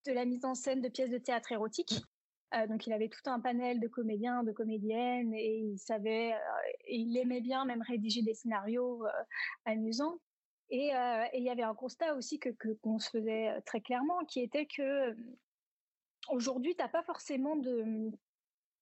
[0.07, 2.01] de la mise en scène de pièces de théâtre érotiques.
[2.55, 6.33] Euh, donc il avait tout un panel de comédiens, de comédiennes, et il savait,
[6.89, 9.05] il aimait bien même rédiger des scénarios
[9.65, 10.19] amusants.
[10.71, 10.93] Et,
[11.35, 12.51] il y avait un constat aussi que
[12.83, 15.15] qu'on se faisait très clairement, qui était que
[16.31, 18.11] aujourd'hui, tu n'as pas forcément de,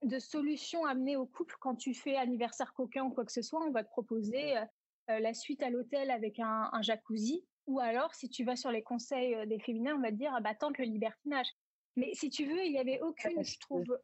[0.05, 3.65] de solution amenée au couple quand tu fais anniversaire coquin ou quoi que ce soit.
[3.65, 4.65] On va te proposer euh,
[5.11, 7.45] euh, la suite à l'hôtel avec un, jacuzzi.
[7.67, 10.33] Ou alors, si tu vas sur les conseils euh, des féminins, on va te dire,
[10.35, 11.49] ah bah, tente le libertinage.
[11.97, 13.99] Mais si tu veux, il n'y avait aucune, je trouve,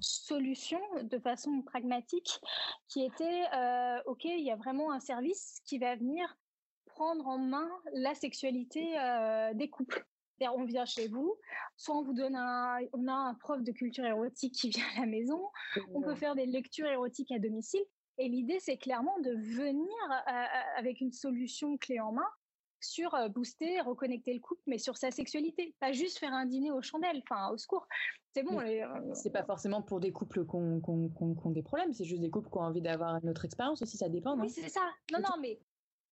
[0.00, 2.40] solution de façon pragmatique
[2.88, 3.44] qui était,
[4.06, 6.36] OK, il y a vraiment un service qui va venir
[6.86, 8.96] prendre en main la sexualité
[9.54, 10.04] des couples
[10.48, 11.36] on vient chez vous,
[11.76, 15.00] soit on vous donne un, on a un prof de culture érotique qui vient à
[15.00, 15.40] la maison,
[15.94, 17.84] on peut faire des lectures érotiques à domicile.
[18.20, 22.28] Et l'idée, c'est clairement de venir euh, euh, avec une solution clé en main
[22.78, 26.70] sur euh, booster, reconnecter le couple, mais sur sa sexualité, pas juste faire un dîner
[26.70, 27.86] aux chandelles, enfin au secours.
[28.34, 28.60] C'est bon.
[29.14, 32.58] c'est pas forcément pour des couples qui ont, des problèmes, c'est juste des couples qui
[32.58, 34.38] ont envie d'avoir une autre expérience aussi, ça dépend.
[34.38, 34.86] oui, c'est ça.
[35.12, 35.58] Non, non, mais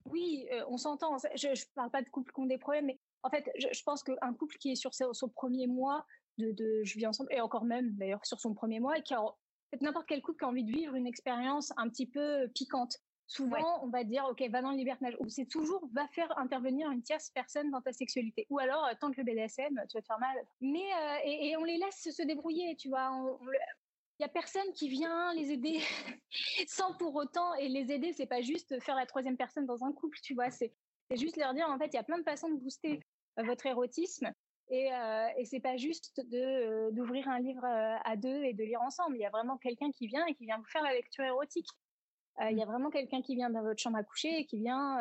[0.06, 1.16] oui, on s'entend.
[1.36, 4.02] Je, ne parle pas de couples qui ont des problèmes, mais en fait, je, pense
[4.02, 6.06] qu'un couple qui est sur son, premier mois
[6.38, 9.14] de, de, je vis ensemble, et encore même d'ailleurs sur son premier mois, et qui
[9.14, 9.22] a
[9.80, 12.96] n'importe quel couple qui a envie de vivre une expérience un petit peu piquante.
[13.26, 15.14] Souvent, on va dire, OK, va dans le libertinage.
[15.20, 18.46] Ou c'est toujours, va faire intervenir une tierce personne dans ta sexualité.
[18.48, 20.36] Ou alors, euh, tant que le BDSM, tu vas te faire mal.
[20.62, 23.10] Mais, euh, et, on les laisse se débrouiller, tu vois.
[24.18, 25.78] il y a personne qui vient les aider
[26.66, 29.92] sans pour autant et les aider c'est pas juste faire la troisième personne dans un
[29.92, 30.72] couple tu vois c'est
[31.10, 33.00] c'est juste leur dire, en fait, il y a plein de façons de booster
[33.38, 34.32] euh, votre érotisme.
[34.70, 38.52] Et, euh, et c'est pas juste de euh, d'ouvrir un livre euh, à deux et
[38.52, 39.16] de lire ensemble.
[39.16, 41.68] Il y a vraiment quelqu'un qui vient et qui vient vous faire la lecture érotique.
[42.50, 44.98] il y a vraiment quelqu'un qui vient dans votre chambre à coucher et qui vient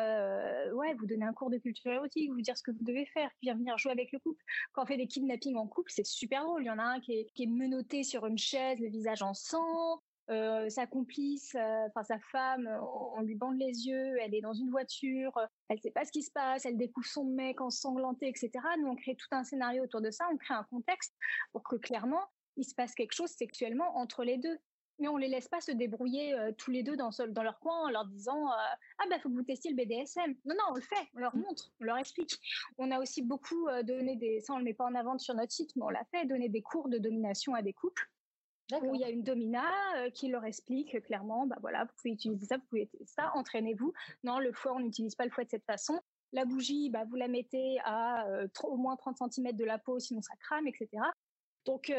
[0.73, 3.29] ouais vous donner un cours de culture érotique, vous dire ce que vous devez faire,
[3.35, 4.41] qui vient venir jouer avec le couple.
[4.71, 6.63] Quand on fait des kidnappings en couple, c'est super drôle.
[6.63, 9.21] Il y en a un qui est, qui est menotté sur une chaise, le visage
[9.21, 10.01] en sang.
[10.29, 12.69] Euh, sa complice, euh, enfin sa femme,
[13.15, 15.31] on, lui bande les yeux, elle est dans une voiture,
[15.69, 18.51] elle sait pas ce qui se passe, elle découvre son mec ensanglanté, etc.
[18.79, 21.15] Nous, on crée tout un scénario autour de ça, on crée un contexte
[21.53, 22.25] pour que clairement,
[22.57, 24.57] il se passe quelque chose sexuellement entre les deux.
[24.99, 27.89] Mais on les laisse pas se débrouiller tous les deux dans, dans leur coin en
[27.91, 30.35] leur disant ah bah faut que vous testiez le BDSM.
[30.43, 31.41] Non non on le fait, on leur mmh.
[31.41, 32.35] montre, on leur explique.
[32.79, 35.51] On a aussi beaucoup donné des, ça on le met pas en avant sur notre
[35.51, 38.09] site, mais on l'a fait, donner des cours de domination à des couples
[38.81, 39.63] où il y a une domina
[40.13, 43.93] qui leur explique clairement, bah voilà, vous pouvez utiliser ça, vous pouvez utiliser ça, entraînez-vous.
[44.23, 45.99] Non, le foie, on n'utilise pas le foie de cette façon.
[46.33, 48.27] La bougie, bah, vous la mettez à
[48.63, 50.89] au moins 30 cm de la peau, sinon ça crame, etc.
[51.65, 51.91] Donc,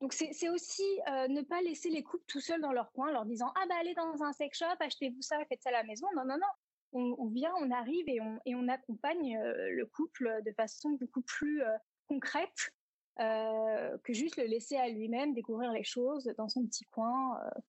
[0.00, 0.86] donc c'est aussi
[1.28, 3.94] ne pas laisser les couples tout seuls dans leur coin, leur disant ah bah allez
[3.94, 6.06] dans un sex shop, achetez-vous ça, faites ça à la maison.
[6.14, 6.46] Non non non,
[6.92, 11.22] on, on vient, on arrive et on, et on accompagne le couple de façon beaucoup
[11.22, 11.62] plus
[12.06, 12.72] concrète
[13.20, 17.38] euh, que juste le laisser à lui-même découvrir les choses dans son petit coin.
[17.44, 17.60] Euh,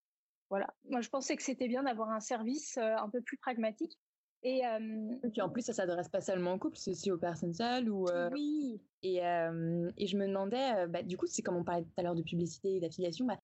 [0.49, 0.73] voilà.
[0.89, 3.97] Moi, je pensais que c'était bien d'avoir un service euh, un peu plus pragmatique.
[4.45, 4.62] Et,
[5.32, 7.89] puis en plus, ça s'adresse pas seulement aux couples, c'est aussi aux personnes seules.
[7.89, 8.82] Ou, oui.
[9.01, 12.13] Et, et, je me demandais, bah, du coup, c'est comme on parlait tout à l'heure
[12.13, 13.39] de publicité et d'affiliation, bah,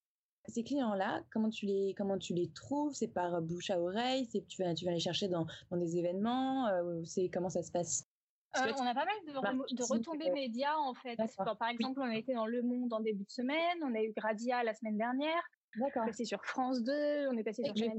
[0.50, 2.94] ces clients-là, comment tu les comment tu les trouves?
[2.94, 4.28] C'est par bouche à oreille?
[4.30, 6.68] C'est tu vas tu vas les chercher dans, dans des événements
[7.06, 8.09] C'est comment ça se passe?
[8.58, 11.18] Euh, on a pas mal de, de retombées médias en fait.
[11.38, 14.12] par exemple, on a été dans Le Monde en début de semaine, on a eu
[14.16, 15.42] Gradia la semaine dernière.
[15.76, 16.04] D'accord.
[16.04, 17.98] On est passé sur France 2, on est passé sur Canal+.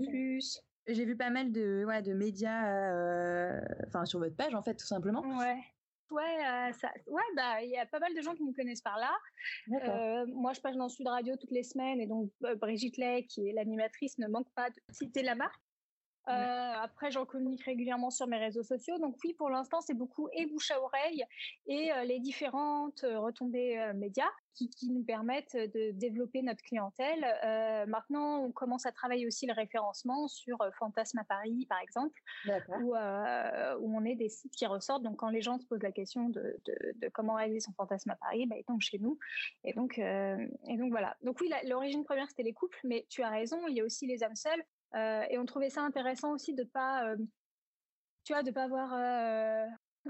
[0.89, 3.61] J'ai vu pas mal de, ouais, de médias, euh,
[4.05, 5.21] sur votre page en fait, tout simplement.
[5.21, 5.63] Ouais.
[6.11, 8.81] Ouais, euh, ça, ouais, bah il y a pas mal de gens qui nous connaissent
[8.81, 9.17] par là.
[10.27, 13.53] moi, je passe dans Sud Radio toutes les semaines et donc Brigitte Lay, qui est
[13.53, 15.61] l'animatrice, ne manque pas de citer la marque.
[16.29, 18.99] Euh, après, j'en communique régulièrement sur mes réseaux sociaux.
[18.99, 21.25] Donc oui, pour l'instant, c'est beaucoup et bouche à oreille
[21.67, 27.25] et euh, les différentes euh, retombées médias qui, qui, nous permettent de développer notre clientèle.
[27.89, 32.21] maintenant, on commence à travailler aussi le référencement sur Fantasme à Paris, par exemple,
[32.81, 35.03] où, où on est des sites qui ressortent.
[35.03, 38.11] Donc quand les gens se posent la question de, de, de comment réaliser son fantasme
[38.11, 39.19] à Paris, bah, ils tombent chez nous.
[39.65, 41.17] Et donc, et donc voilà.
[41.23, 44.07] Donc oui, l'origine première, c'était les couples, mais tu as raison, il y a aussi
[44.07, 44.65] les âmes seules.
[44.95, 47.17] Euh, et on trouvait ça intéressant aussi de pas, euh,
[48.25, 49.67] tu vois, de pas avoir euh,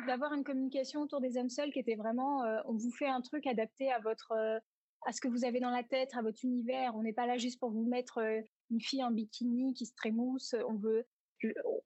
[0.06, 3.46] d'avoir une communication autour des hommes seuls qui était vraiment, on vous fait un truc
[3.46, 6.94] adapté à votre, à ce que vous avez dans la tête, à votre univers.
[6.94, 8.20] On n'est pas là juste pour vous mettre
[8.70, 10.54] une fille en bikini qui se trémousse.
[10.68, 11.04] On veut,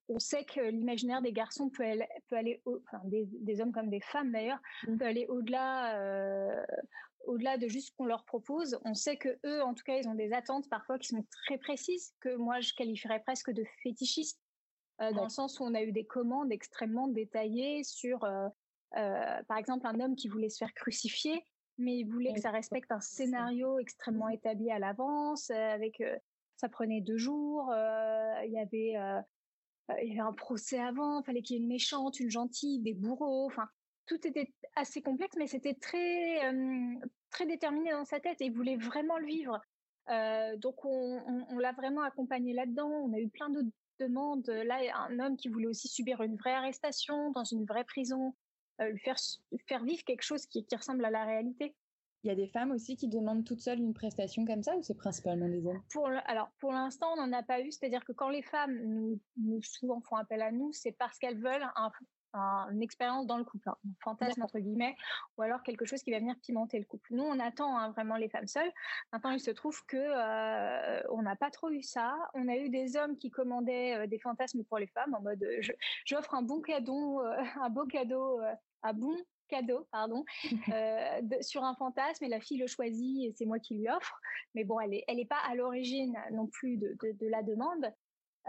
[0.08, 3.88] on sait que l'imaginaire des garçons peut aller, peut aller enfin des, des, hommes comme
[3.88, 4.98] des femmes d'ailleurs, mmh.
[4.98, 6.62] peut aller au-delà,
[7.26, 10.08] au-delà de juste ce qu'on leur propose, on sait que eux, en tout cas, ils
[10.08, 14.40] ont des attentes parfois qui sont très précises, que moi je qualifierais presque de fétichistes,
[15.00, 18.48] euh, dans le sens où on a eu des commandes extrêmement détaillées sur, euh,
[18.96, 21.44] euh, par exemple, un homme qui voulait se faire crucifier,
[21.78, 26.00] mais il voulait que ça respecte un scénario extrêmement établi à l'avance, avec
[26.56, 28.94] ça prenait deux jours, il y avait
[30.00, 32.78] il y avait un procès avant, il fallait qu'il y ait une méchante, une gentille,
[32.78, 33.68] des bourreaux, enfin
[34.06, 36.40] tout était assez complexe, mais c'était très,
[37.30, 39.60] très déterminé dans sa tête et il voulait vraiment le vivre.
[40.58, 42.88] donc on, l'a vraiment accompagné là-dedans.
[42.88, 43.64] On a eu plein de
[44.00, 44.46] demandes.
[44.48, 48.34] Là, un homme qui voulait aussi subir une vraie arrestation dans une vraie prison,
[48.80, 49.16] lui faire,
[49.66, 51.74] faire vivre quelque chose qui, ressemble à la réalité.
[52.24, 54.82] Il y a des femmes aussi qui demandent toutes seules une prestation comme ça ou
[54.82, 55.82] c'est principalement des hommes?
[55.92, 57.70] Pour Alors pour l'instant, on n'en a pas eu.
[57.70, 61.38] C'est-à-dire que quand les femmes nous, nous, souvent font appel à nous, c'est parce qu'elles
[61.38, 61.92] veulent un,
[62.34, 64.96] une expérience dans le couple, hein, un fantasme entre guillemets,
[65.36, 67.14] ou alors quelque chose qui va venir pimenter le couple.
[67.14, 68.70] Nous, on attend hein, vraiment les femmes seules.
[69.12, 72.16] Maintenant, il se trouve que euh, on n'a pas trop eu ça.
[72.34, 75.42] On a eu des hommes qui commandaient euh, des fantasmes pour les femmes en mode
[75.42, 75.60] euh,
[76.04, 78.40] j'offre un bon cadeau, un beau cadeau,
[78.82, 79.16] un bon
[79.48, 80.24] cadeau, pardon,
[81.40, 84.20] sur un fantasme et la fille le choisit et c'est moi qui lui offre.
[84.54, 87.42] Mais bon, elle n'est elle est pas à l'origine non plus de, de, de la
[87.42, 87.92] demande.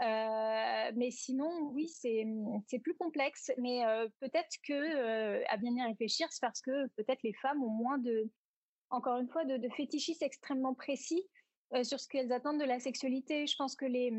[0.00, 3.50] Euh, mais sinon, oui, c'est plus complexe.
[3.58, 7.62] Mais euh, peut-être que euh, à bien y réfléchir, c'est parce que peut-être les femmes
[7.62, 8.30] ont moins de,
[8.90, 11.22] encore une fois, de, de fétichistes extrêmement précis
[11.82, 13.46] sur ce qu'elles attendent de la sexualité.
[13.46, 14.12] Je pense que les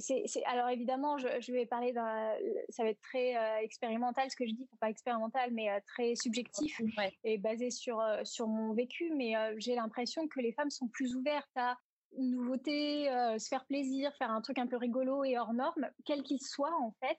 [0.00, 2.34] c'est, alors évidemment, je, je vais parler d'un,
[2.70, 6.80] ça va être très expérimental ce que je dis, pas expérimental, mais très subjectif
[7.22, 9.12] et basé sur sur mon vécu.
[9.14, 11.78] Mais j'ai l'impression que les femmes sont plus ouvertes à
[12.18, 16.22] nouveauté, euh, se faire plaisir, faire un truc un peu rigolo et hors norme, quel
[16.22, 17.18] qu'il soit en fait.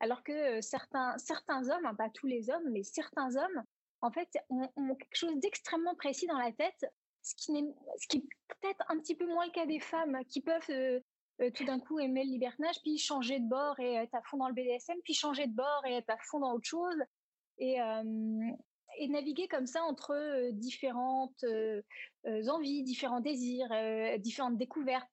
[0.00, 3.64] Alors que euh, certains, certains hommes, hein, pas tous les hommes, mais certains hommes,
[4.00, 6.86] en fait, ont, quelque chose d'extrêmement précis dans la tête,
[7.22, 8.28] ce qui, n'est, ce qui est
[8.60, 11.00] peut-être un petit peu moins le cas des femmes qui peuvent euh,
[11.54, 14.48] tout d'un coup aimer le libertinage, puis changer de bord et être à fond dans
[14.48, 16.96] le BDSM, puis changer de bord et être à fond dans autre chose.
[17.58, 17.78] Et,
[18.98, 21.44] et naviguer comme ça entre différentes
[22.48, 23.68] envies, différents désirs,
[24.18, 25.08] différentes découvertes.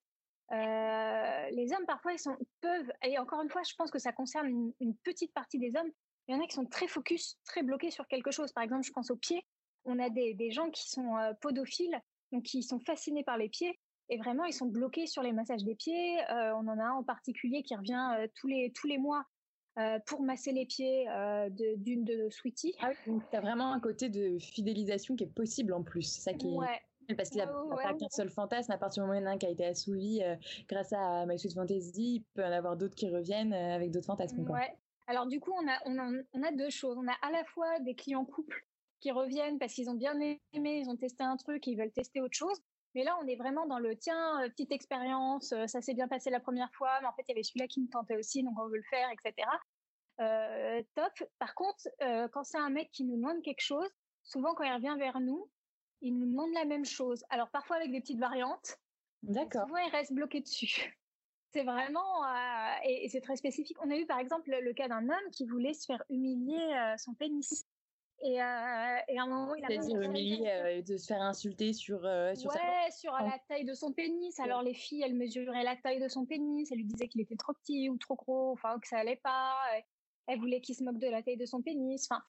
[0.50, 4.72] les hommes parfois ils sont peuvent et encore une fois je pense que ça concerne
[4.80, 5.90] une, petite partie des hommes.
[6.28, 8.52] Il y en a qui sont très focus, très bloqués sur quelque chose.
[8.52, 9.46] Par exemple, je pense aux pieds.
[9.84, 12.00] on a des, des gens qui sont podophiles,
[12.32, 13.78] donc qui sont fascinés par les pieds.
[14.08, 16.18] Et vraiment, ils sont bloqués sur les massages des pieds.
[16.30, 19.24] on en a un en particulier qui revient tous, les, tous les mois
[20.06, 21.06] pour masser les pieds
[21.76, 22.74] d'une de, Sweetie.
[22.80, 26.06] Ah oui, donc tu as vraiment un côté de fidélisation qui est possible en plus.
[26.06, 27.14] Ça qui est...
[27.14, 29.28] Parce qu'il n'y a, pas qu'un seul fantasme, à partir du moment où il y
[29.28, 30.22] en a un qui a été assouvi
[30.68, 34.44] grâce à My Sweet Fantasy, il peut en avoir d'autres qui reviennent avec d'autres fantasmes.
[35.06, 36.96] Alors du coup, on a, on, a, on a deux choses.
[36.98, 38.66] On a à la fois des clients couples
[39.00, 42.20] qui reviennent parce qu'ils ont bien aimé, ils ont testé un truc, ils veulent tester
[42.20, 42.60] autre chose.
[42.96, 46.40] Mais là, on est vraiment dans le tiens, petite expérience, ça s'est bien passé la
[46.40, 48.68] première fois, mais en fait, il y avait celui-là qui me tentait aussi, donc on
[48.68, 49.46] veut le faire, etc.
[50.20, 51.12] Euh, top.
[51.38, 53.88] Par contre, euh, quand c'est un mec qui nous demande quelque chose,
[54.22, 55.50] souvent quand il revient vers nous,
[56.00, 57.24] il nous demande la même chose.
[57.28, 58.76] Alors parfois avec des petites variantes.
[59.22, 59.66] D'accord.
[59.66, 60.96] Souvent il reste bloqué dessus.
[61.52, 63.78] C'est vraiment euh, et, c'est très spécifique.
[63.82, 67.14] On a eu par exemple le, cas d'un homme qui voulait se faire humilier son
[67.14, 67.64] pénis.
[68.22, 72.00] Et, à un moment, il a dire humilier, de se faire insulter sur
[72.34, 74.38] sur, ouais, sur la taille de son pénis.
[74.40, 77.36] Alors les filles, elles mesuraient la taille de son pénis, elles lui disaient qu'il était
[77.36, 79.54] trop petit ou trop gros, enfin que ça allait pas
[80.26, 82.06] elle voulait qu'il se moque de la taille de son pénis.
[82.10, 82.22] Enfin,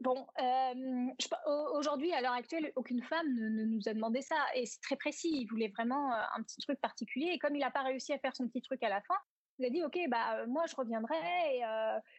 [0.00, 4.36] bon, euh, aujourd'hui, à l'heure actuelle, aucune femme ne, nous a demandé ça.
[4.54, 5.30] Et c'est très précis.
[5.32, 7.30] Il voulait vraiment euh, un petit truc particulier.
[7.32, 9.16] Et comme il n'a pas réussi à faire son petit truc à la fin,
[9.58, 11.16] il a dit, OK, bah, euh, moi, je reviendrai.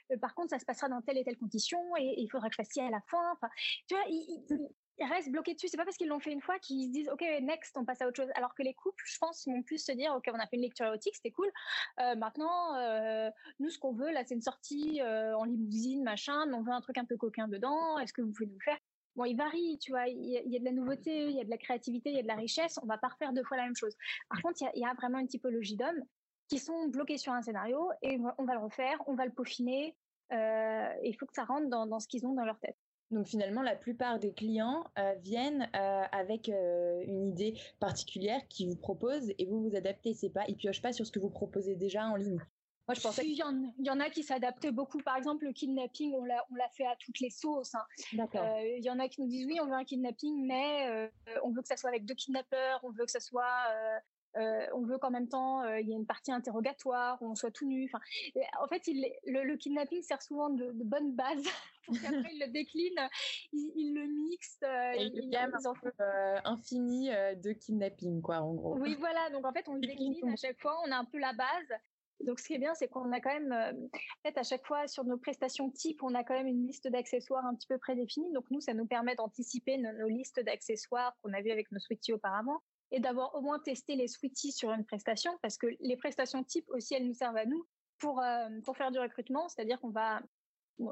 [0.10, 1.80] Et, par contre, ça se passera dans telle et telle condition.
[1.98, 3.32] Et, il faudra que je fasse ci à la fin.
[3.34, 3.50] Enfin,
[3.88, 4.44] tu vois, il,
[5.00, 5.68] ils restent bloqués dessus.
[5.68, 8.02] C'est pas parce qu'ils l'ont fait une fois qu'ils se disent OK next on passe
[8.02, 8.32] à autre chose.
[8.36, 10.64] Alors que les couples, je pense, vont plus se dire OK on a fait une
[10.64, 11.52] lecture érotique, c'était cool.
[12.00, 16.52] Euh, maintenant, euh, nous ce qu'on veut là, c'est une sortie euh, en limousine, machin.
[16.54, 17.98] On veut un truc un peu coquin dedans.
[18.00, 18.78] Est-ce que vous pouvez nous faire?
[19.16, 20.08] Bon, il varie, tu vois.
[20.08, 22.22] Il y, a de la nouveauté, il y a de la créativité, il y a
[22.22, 22.78] de la richesse.
[22.84, 23.96] On va pas refaire deux fois la même chose.
[24.30, 26.04] Par contre, il y a, vraiment une typologie d'hommes
[26.48, 29.96] qui sont bloqués sur un scénario et on va le refaire, on va le peaufiner.
[30.32, 32.78] il faut que ça rentre dans ce qu'ils ont dans leur tête.
[33.12, 38.68] Donc finalement, la plupart des clients euh, viennent euh, avec euh, une idée particulière qu'ils
[38.68, 40.14] vous proposent et vous vous adaptez.
[40.14, 42.40] C'est pas, ils piochent pas sur ce que vous proposez déjà en ligne.
[42.88, 43.26] Moi, je pensais.
[43.26, 45.00] Il y, en, y en a qui s'adaptent beaucoup.
[45.00, 47.76] Par exemple, le kidnapping, on l'a, on l'a fait à toutes les sauces.
[47.76, 47.84] Hein.
[48.14, 48.46] D'accord.
[48.62, 51.12] Il y en a qui nous disent oui, on veut un kidnapping, mais
[51.44, 54.00] on veut que ça soit avec deux kidnappeurs, on veut que ça soit euh,
[54.74, 57.52] on veut qu'en même temps euh, il y ait une partie interrogatoire, où on soit
[57.52, 57.86] tout nu.
[57.86, 58.04] Enfin,
[58.62, 61.44] en fait, le, kidnapping sert souvent de, bonne base
[61.86, 63.10] pour qu'après il le décline,
[63.54, 64.60] il, le mixe.
[64.64, 65.92] Euh, il, y a un peu
[66.46, 68.78] infini de kidnapping, quoi, en gros.
[68.78, 69.30] Oui, voilà.
[69.32, 70.78] Donc en fait, on le décline à chaque fois.
[70.86, 71.80] On a un peu la base.
[72.22, 74.88] Donc, ce qui est bien, c'est qu'on a quand même, en fait, à chaque fois
[74.88, 78.32] sur nos prestations type, on a quand même une liste d'accessoires un petit peu prédéfinie.
[78.32, 81.78] Donc, nous, ça nous permet d'anticiper nos, nos listes d'accessoires qu'on a vues avec nos
[81.78, 85.98] switchies auparavant et d'avoir au moins testé les sweeties sur une prestation parce que les
[85.98, 87.66] prestations type aussi elles nous servent à nous
[88.00, 90.22] pour euh, pour faire du recrutement, c'est-à-dire qu'on va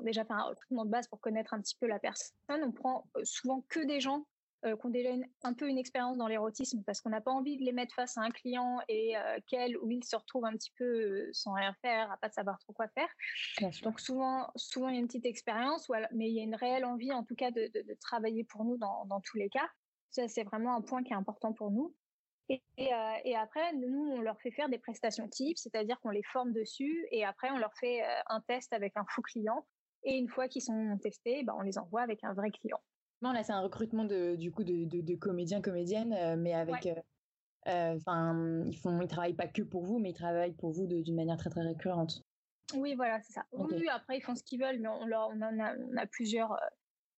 [0.03, 2.35] déjà faire un recrutement de base pour connaître un petit peu la personne.
[2.49, 4.25] On prend euh, souvent que des gens
[4.65, 5.11] euh, qui ont déjà
[5.43, 8.17] un peu une expérience dans l'érotisme parce qu'on n'a pas envie de les mettre face
[8.17, 9.13] à un client et
[9.47, 12.73] qu'elle ou il se retrouve un petit peu sans rien faire, à pas savoir trop
[12.73, 13.09] quoi faire.
[13.83, 16.85] Donc souvent, souvent il y a une petite expérience, mais il y a une réelle
[16.85, 19.69] envie en tout cas de, de, de travailler pour nous dans, dans tous les cas.
[20.15, 21.93] Ça, c'est vraiment un point qui est important pour nous.
[22.47, 26.23] Et, euh, et, après, nous, on leur fait faire des prestations types, c'est-à-dire qu'on les
[26.23, 29.65] forme dessus et après, on leur fait euh, un test avec un faux client.
[30.03, 32.79] Et une fois qu'ils sont testés, ben, on les envoie avec un vrai client.
[33.23, 36.87] Non, là, c'est un recrutement de, du coup de, de, comédiens, comédiennes, euh, mais avec.
[37.67, 41.15] Enfin, ils font, ils travaillent pas que pour vous, mais ils travaillent pour vous d'une
[41.15, 42.21] manière très très récurrente.
[42.75, 43.43] Oui, voilà, c'est ça.
[43.53, 46.05] Oui, après, ils font ce qu'ils veulent, mais on, leur, on, en a, on a
[46.05, 46.55] plusieurs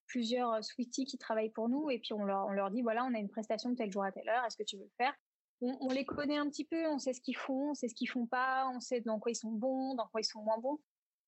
[0.08, 3.06] plusieurs euh, sweeties qui travaillent pour nous et puis on leur, on leur dit voilà,
[3.06, 5.14] on a une prestation tel jour à telle heure, est-ce que tu veux le faire?
[5.60, 8.10] On, les connaît un petit peu, on sait ce qu'ils font, on sait ce qu'ils
[8.10, 10.80] font pas, on sait dans quoi ils sont bons, dans quoi ils sont moins bons.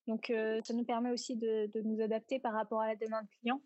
[0.06, 3.26] Donc euh, ça nous permet aussi de, de, nous adapter par rapport à la demande
[3.40, 3.60] client.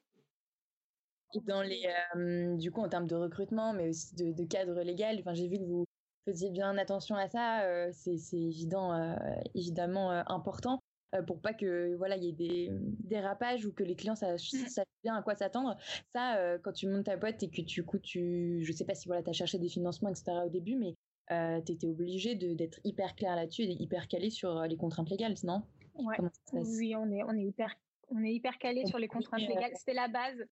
[1.42, 5.34] Dans les, euh, du coup, en termes de recrutement, mais aussi de, cadre légal, enfin,
[5.34, 5.84] j'ai vu que vous
[6.24, 7.92] faisiez bien attention à ça.
[7.92, 9.18] c'est évident,
[9.54, 10.80] évidemment important.
[11.14, 14.52] Euh, pour pas que voilà il y ait des dérapages ou que les clients sachent,
[14.52, 14.82] mmh.
[15.02, 15.76] bien à quoi s'attendre.
[16.12, 18.94] Ça, euh, quand tu montes ta boîte et que tu, coup, tu, je sais pas
[18.94, 20.94] si voilà as cherché des financements etc au début, mais
[21.30, 25.34] euh, tu étais obligé d'être hyper clair là-dessus et hyper calé sur les contraintes légales,
[25.44, 25.62] non?
[25.94, 26.16] Oui,
[26.96, 27.74] on est on est hyper
[28.08, 29.72] on est hyper calé sur les contraintes légales.
[29.76, 30.44] C'était la base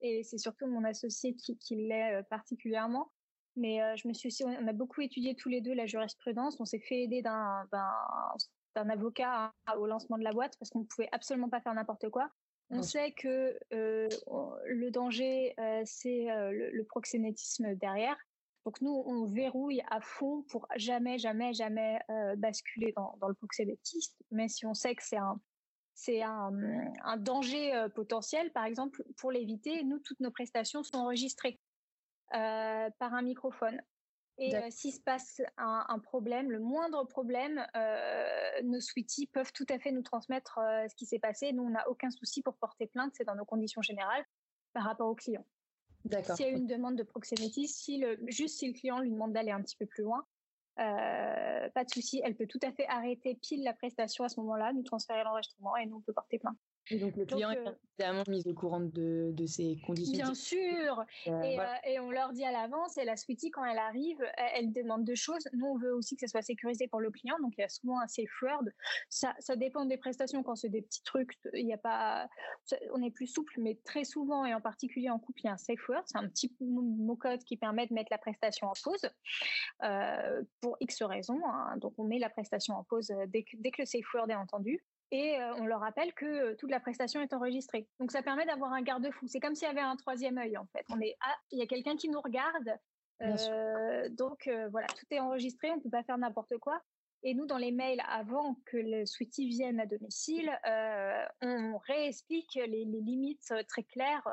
[0.00, 3.10] et c'est surtout mon associé qui, qui l'est particulièrement.
[3.56, 6.58] Mais je me suis aussi, on a beaucoup étudié tous les deux la jurisprudence.
[6.60, 7.68] On s'est fait aider d'un
[8.78, 12.08] d'un avocat au lancement de la boîte parce qu'on ne pouvait absolument pas faire n'importe
[12.10, 12.30] quoi.
[12.70, 14.08] On sait que euh,
[14.66, 18.16] le danger, euh, c'est euh, le, proxénétisme derrière.
[18.66, 21.98] Donc nous, on verrouille à fond pour jamais, jamais, jamais
[22.36, 24.14] basculer dans, le proxénétisme.
[24.30, 25.40] Mais si on sait que c'est un,
[25.94, 26.52] c'est un,
[27.16, 28.52] danger potentiel.
[28.52, 31.58] Par exemple, pour l'éviter, nous, toutes nos prestations sont enregistrées
[32.30, 33.80] par un microphone.
[34.38, 37.66] Et s'il se passe un, problème, le moindre problème,
[38.62, 41.52] nos sweeties peuvent tout à fait nous transmettre ce qui s'est passé.
[41.52, 44.24] Nous, on n'a aucun souci pour porter plainte, c'est dans nos conditions générales
[44.72, 45.44] par rapport au client.
[46.34, 49.32] S'il y a une demande de proxénétisme, si le, juste si le client lui demande
[49.32, 50.24] d'aller un petit peu plus loin,
[50.76, 54.72] pas de souci, elle peut tout à fait arrêter pile la prestation à ce moment-là,
[54.72, 56.56] nous transférer l'enregistrement et nous on peut porter plainte.
[56.90, 60.12] Et donc le client est euh, évidemment mis au courant de, de ces conditions.
[60.12, 61.04] Bien sûr.
[61.26, 64.72] Euh, euh, et, on leur dit à l'avance, et la sweetie, quand elle arrive, elle,
[64.72, 65.48] demande deux choses.
[65.52, 67.36] Nous, on veut aussi que ça soit sécurisé pour le client.
[67.42, 68.64] Donc, il y a souvent un safe word.
[69.08, 70.42] Ça, ça dépend des prestations.
[70.42, 72.28] Quand c'est des petits trucs, il n'y a pas,
[72.92, 75.52] on est plus souple, mais très souvent, et en particulier en couple, il y a
[75.52, 76.02] un safe word.
[76.06, 79.10] C'est un petit mot-code qui permet de mettre la prestation en pause
[80.60, 81.40] pour X raisons.
[81.46, 81.76] Hein.
[81.78, 84.34] Donc, on met la prestation en pause dès que, dès que le safe word est
[84.34, 87.88] entendu et on leur rappelle que toute la prestation est enregistrée.
[87.98, 89.26] Donc ça permet d'avoir un garde-fou.
[89.26, 90.84] C'est comme s'il y avait un troisième œil en fait.
[90.90, 92.70] On est ah, il y a quelqu'un qui nous regarde.
[94.10, 96.82] donc voilà, tout est enregistré, on peut pas faire n'importe quoi.
[97.24, 100.50] Et nous, dans les mails, avant que le sweetie vienne à domicile,
[101.42, 104.26] on réexplique les, limites très claires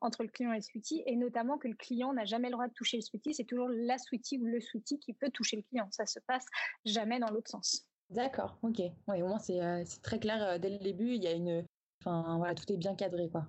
[0.00, 2.68] entre le client et le sweetie, et notamment que le client n'a jamais le droit
[2.68, 3.34] de toucher le sweetie.
[3.34, 5.88] C'est toujours la sweetie ou le sweetie qui peut toucher le client.
[5.90, 6.46] Ça se passe
[6.86, 7.86] jamais dans l'autre sens.
[8.12, 8.78] D'accord, ok.
[9.08, 11.14] Ouais, au moins c'est euh, très clair euh, dès le début.
[11.14, 11.64] Il y a une,
[12.00, 13.46] enfin voilà, tout est bien cadré quoi.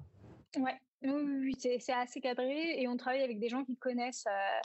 [0.58, 4.62] Ouais, oui, c'est assez cadré et on travaille avec des gens qui connaissent euh,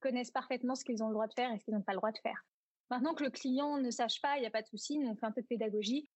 [0.00, 1.98] connaissent parfaitement ce qu'ils ont le droit de faire et ce qu'ils n'ont pas le
[1.98, 2.46] droit de faire.
[2.90, 5.26] Maintenant que le client ne sache pas, il n'y a pas de souci, on fait
[5.26, 6.08] un peu de pédagogie.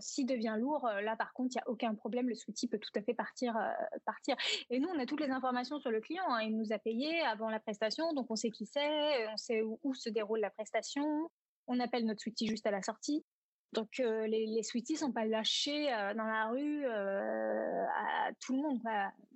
[0.00, 2.90] S'il devient lourd, là par contre, il n'y a aucun problème, le sweetie peut tout
[2.94, 3.56] à fait partir,
[4.04, 4.36] partir.
[4.68, 6.24] Et nous, on a toutes les informations sur le client.
[6.28, 6.42] Hein.
[6.42, 9.94] Il nous a payé avant la prestation, donc on sait qui c'est, on sait où,
[9.94, 11.30] se déroule la prestation,
[11.68, 13.24] on appelle notre sweetie juste à la sortie.
[13.72, 18.56] Donc euh, les, les sweeties sont pas lâchés euh, dans la rue euh, à tout
[18.56, 18.80] le monde.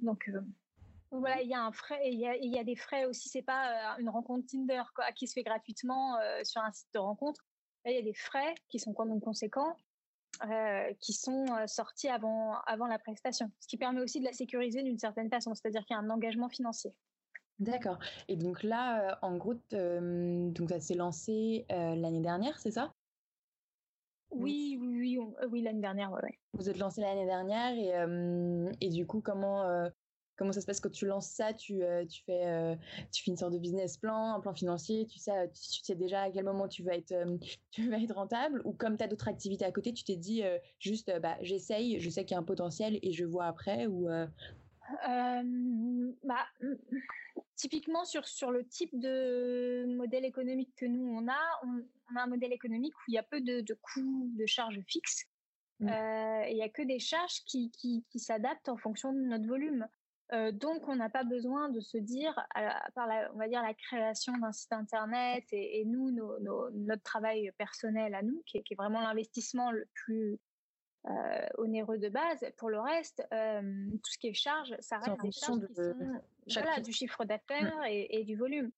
[0.00, 0.28] Donc
[1.10, 3.28] voilà, il y a frais, il y des frais aussi.
[3.28, 4.82] C'est pas une rencontre Tinder
[5.14, 7.44] qui se fait gratuitement sur un site de rencontre.
[7.84, 9.76] il y a des frais qui sont quand même conséquents,
[11.00, 14.98] qui sont sortis avant avant la prestation, ce qui permet aussi de la sécuriser d'une
[14.98, 15.54] certaine façon.
[15.54, 16.94] C'est-à-dire qu'il y a un engagement financier.
[17.62, 17.98] D'accord.
[18.26, 22.92] Et donc là, en gros, donc ça s'est lancé l'année dernière, c'est ça?
[24.32, 25.18] Oui, oui, oui,
[25.50, 29.64] oui l'année dernière, ouais, Vous êtes lancé l'année dernière et, et du coup, comment
[30.34, 30.80] comment ça se passe?
[30.80, 32.76] Quand tu lances ça Tu tu fais
[33.12, 35.06] tu fais une sorte de business plan, un plan financier.
[35.06, 37.14] Tu sais tu, sais déjà à quel moment tu vas être
[37.70, 40.42] tu vas être rentable ou comme tu as d'autres activités à côté, tu t'es dit
[40.80, 44.08] juste bah j'essaye, je sais qu'il y a un potentiel et je vois après ou
[46.24, 46.46] bah,
[47.56, 52.26] typiquement sur, sur le type de modèle économique que nous on a, on, a un
[52.26, 55.26] modèle économique où il y a peu de, de coûts de charges fixes.
[55.80, 55.88] Mmh.
[55.88, 59.46] Euh, il n'y a que des charges qui, qui, qui s'adaptent en fonction de notre
[59.46, 59.86] volume.
[60.32, 63.62] Euh, donc, on n'a pas besoin de se dire, à, par la, on va dire
[63.62, 68.58] la création d'un site internet et, et nous, nos, notre travail personnel à nous, qui
[68.58, 70.38] est, qui est vraiment l'investissement le plus
[71.06, 72.46] euh, onéreux de base.
[72.56, 76.22] Pour le reste, euh, tout ce qui est charge, ça reste des charges qui sont
[76.50, 77.86] voilà, du chiffre d'affaires mmh.
[77.86, 78.70] et, du volume.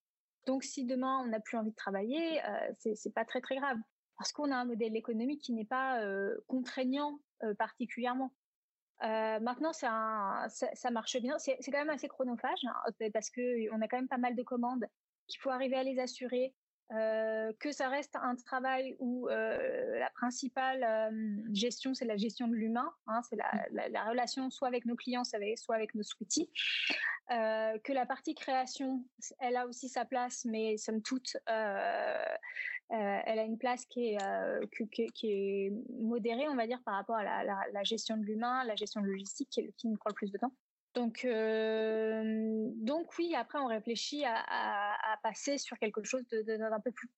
[0.45, 3.77] Donc, si demain on n'a plus envie de travailler, euh, c'est pas très très grave
[4.17, 8.31] parce qu'on a un modèle économique qui n'est pas euh, contraignant euh, particulièrement.
[9.01, 11.37] maintenant, ça, ça, marche bien.
[11.37, 14.43] C'est quand même assez chronophage hein, parce que on a quand même pas mal de
[14.43, 14.85] commandes
[15.27, 16.53] qu'il faut arriver à les assurer.
[16.91, 22.47] Euh, que ça reste un travail où euh, la principale euh, gestion, c'est la gestion
[22.47, 26.51] de l'humain, hein, c'est la, la, relation soit avec nos clients, soit avec nos sweeties,
[27.27, 29.03] que la partie création,
[29.39, 32.29] elle a aussi sa place, mais somme toute, elle
[32.91, 37.61] a une place qui est, qui, est modérée, on va dire, par rapport à la,
[37.73, 40.37] la gestion de l'humain, la gestion de logistique, qui, qui nous prend le plus de
[40.37, 40.53] temps.
[40.95, 46.91] Donc, euh, donc oui, après on réfléchit à, à, passer sur quelque chose d'un peu
[46.91, 47.09] plus,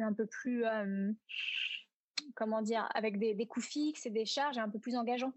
[0.00, 1.12] un peu plus, euh,
[2.36, 5.32] comment dire, avec des, des, coûts fixes et des charges un peu plus engageants.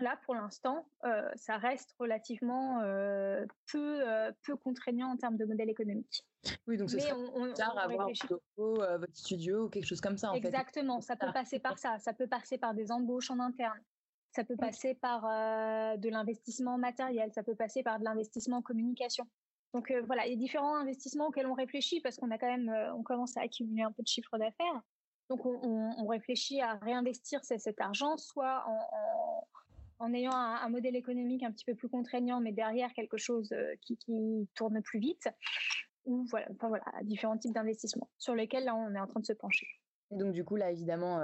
[0.00, 5.44] Là, pour l'instant, euh, ça reste relativement euh, peu, euh, peu contraignant en termes de
[5.44, 6.24] modèle économique.
[6.66, 8.08] Oui, donc ce serait on, on, tard avoir
[8.56, 10.32] votre studio ou quelque chose comme ça.
[10.32, 11.98] En Exactement, ça peut passer par ça.
[12.00, 13.78] Ça peut passer par des embauches en interne.
[14.34, 18.62] Ça peut passer par euh, de l'investissement matériel, ça peut passer par de l'investissement en
[18.62, 19.28] communication.
[19.72, 22.48] Donc euh, voilà, il y a différents investissements auxquels on réfléchit parce qu'on a quand
[22.48, 24.82] même, euh, on commence à accumuler un peu de chiffre d'affaires.
[25.30, 29.48] Donc on, on, réfléchit à réinvestir cet argent, soit en, en,
[30.00, 33.54] en ayant un, un, modèle économique un petit peu plus contraignant, mais derrière quelque chose
[33.82, 35.28] qui, qui tourne plus vite,
[36.04, 39.26] ou voilà, enfin voilà, différents types d'investissements sur lesquels là on est en train de
[39.26, 39.66] se pencher.
[40.10, 41.22] Et donc du coup là évidemment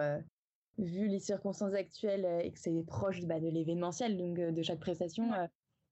[0.81, 5.31] vu les circonstances actuelles et que c'est proche bah, de l'événementiel, donc de chaque prestation.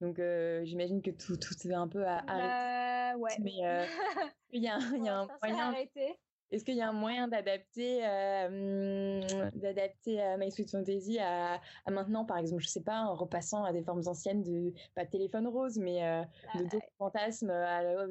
[0.00, 0.20] donc
[0.64, 3.20] j'imagine que tout, tout est un peu à arrêter.
[3.20, 3.36] ouais.
[3.40, 3.52] Mais
[4.52, 5.74] il y a, il y a un moyen.
[6.50, 11.60] Est-ce qu'il y a un moyen d'adapter euh, d'adapter euh, My Sweet Fantasy à,
[11.90, 15.10] maintenant, par exemple, je sais pas, en repassant à des formes anciennes de pas de
[15.10, 16.22] téléphone rose, mais euh,
[16.54, 17.52] de d'autres fantasmes,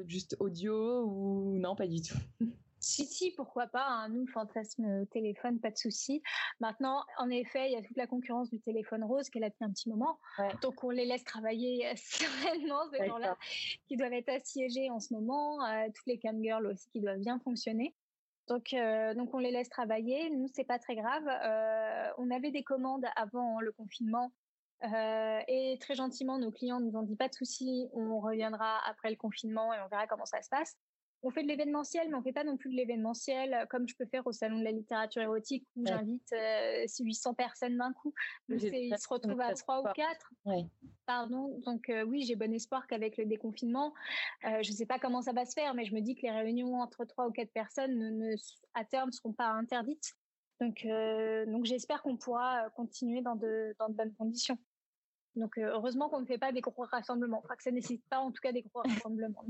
[0.06, 2.18] juste audio ou non, pas du tout.
[2.80, 3.86] Si, si, pourquoi pas.
[3.86, 4.08] Hein.
[4.10, 6.22] Nous, fantasme téléphone, pas de souci.
[6.60, 9.64] Maintenant, en effet, il y a toute la concurrence du téléphone rose qu'elle a depuis
[9.64, 10.18] un petit moment.
[10.62, 13.36] Donc, on les laisse travailler sereinement, ces gens-là,
[13.86, 15.58] qui doivent être assiégés en ce moment.
[15.94, 17.94] toutes les cam girls aussi qui doivent bien fonctionner.
[18.48, 20.30] Donc, euh, donc on les laisse travailler.
[20.30, 21.28] Nous, c'est pas très grave.
[21.28, 24.32] Euh, on avait des commandes avant le confinement
[24.84, 29.10] euh, et très gentiment, nos clients nous ont dit pas de souci, on reviendra après
[29.10, 30.76] le confinement et on verra comment ça se passe
[31.22, 33.94] on fait de l'événementiel, mais on fait pas non plus de l'événementiel euh, comme je
[33.96, 36.32] peux faire au salon de la littérature érotique où j'invite
[37.00, 38.14] 800 euh, personnes d'un coup.
[38.48, 40.32] ils se retrouvent à 3 ou 4.
[41.06, 41.58] Pardon.
[41.64, 43.94] Donc euh, oui, j'ai bon espoir qu'avec le déconfinement,
[44.42, 46.30] je ne sais pas comment ça va se faire, mais je me dis que les
[46.30, 48.34] réunions entre 3 ou 4 personnes ne,
[48.74, 50.14] à terme ne seront pas interdites.
[50.60, 50.86] Donc,
[51.46, 54.58] donc j'espère qu'on pourra continuer dans de, dans de bonnes conditions.
[55.38, 58.30] Donc heureusement qu'on ne fait pas des gros rassemblements, enfin que ça nécessite pas en
[58.30, 59.44] tout cas des gros rassemblements.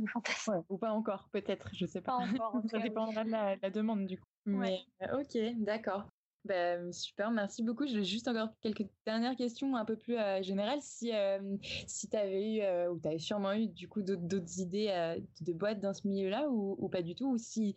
[0.69, 2.19] ou pas encore, peut-être, je sais pas.
[2.19, 2.63] Pas encore.
[2.71, 4.29] ça dépendra de la, demande du coup.
[4.45, 4.81] Mais
[5.13, 6.09] ok, d'accord.
[6.45, 7.87] Ben, super, merci beaucoup.
[7.87, 10.81] J'ai juste encore quelques dernières questions un peu plus générales.
[10.81, 11.13] Si,
[11.87, 15.81] si tu avais eu, ou tu avais sûrement eu du coup d'autres idées de boîtes
[15.81, 17.75] dans ce milieu-là ou, pas du tout, ou si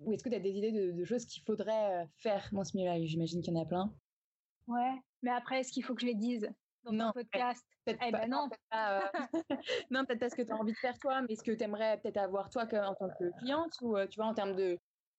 [0.00, 2.76] ou est-ce que tu as des idées de, de choses qu'il faudrait faire dans ce
[2.76, 3.04] milieu-là?
[3.04, 3.92] J'imagine qu'il y en a plein.
[4.66, 6.48] Ouais, mais après, est-ce qu'il faut que je les dise?
[6.84, 7.64] Dans non, podcast.
[7.84, 8.48] Peut-être eh ben non.
[8.74, 9.00] Euh,
[9.90, 11.62] non, peut-être pas ce que tu as envie de faire toi, mais ce que tu
[11.62, 14.78] aimerais peut-être avoir toi en tant que cliente ou euh, tu vois en termes de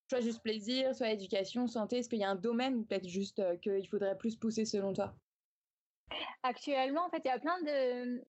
[0.10, 3.58] soit juste plaisir, soit éducation, santé, est-ce qu'il y a un domaine peut-être juste euh,
[3.58, 5.14] qu'il faudrait plus pousser selon toi?
[6.42, 8.24] Actuellement, en fait, il y a plein de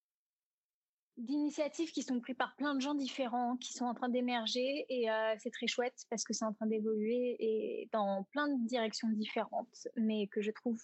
[1.16, 5.07] d'initiatives qui sont prises par plein de gens différents, qui sont en train d'émerger et
[5.39, 9.87] c'est très chouette parce que c'est en train d'évoluer et dans plein de directions différentes,
[9.95, 10.76] mais que je trouve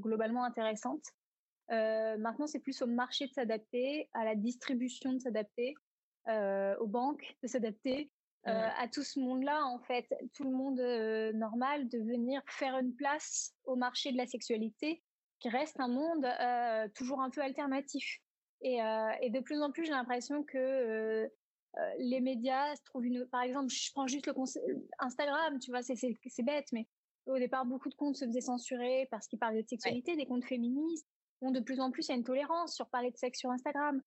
[0.00, 1.04] globalement intéressantes.
[1.70, 5.74] Euh, maintenant, c'est plus au marché de s'adapter, à la distribution de s'adapter,
[6.28, 8.10] euh, aux banques de s'adapter,
[8.46, 10.80] euh, à tout ce monde-là, en fait, tout le monde
[11.34, 15.02] normal, de venir faire une place au marché de la sexualité,
[15.40, 16.26] qui reste un monde
[16.94, 18.20] toujours un peu alternatif.
[18.62, 18.78] Et,
[19.20, 21.28] et, de plus en plus, j'ai l'impression que
[21.98, 23.26] les médias se trouvent une.
[23.26, 24.34] Par exemple, je prends juste le
[25.00, 26.86] Instagram, tu vois, c'est bête, mais
[27.26, 30.44] au départ, beaucoup de comptes se faisaient censurer parce qu'ils parlaient de sexualité, des comptes
[30.44, 31.08] féministes.
[31.42, 33.50] Bon, de plus en plus, il y a une tolérance sur parler de sexe sur
[33.50, 34.00] Instagram.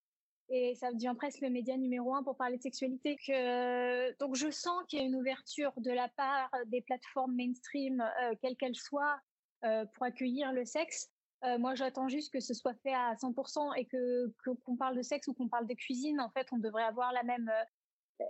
[0.52, 3.18] Et ça devient presque le média numéro un pour parler de sexualité.
[3.18, 8.02] Que, donc, je sens qu'il y a une ouverture de la part des plateformes mainstream,
[8.02, 9.20] euh, quelles qu'elles soient,
[9.64, 11.10] euh, pour accueillir le sexe.
[11.46, 14.34] Euh, moi, j'attends juste que ce soit fait à 100% et que
[14.66, 16.20] qu'on parle de sexe ou qu'on parle de cuisine.
[16.20, 17.52] En fait, on devrait avoir la même,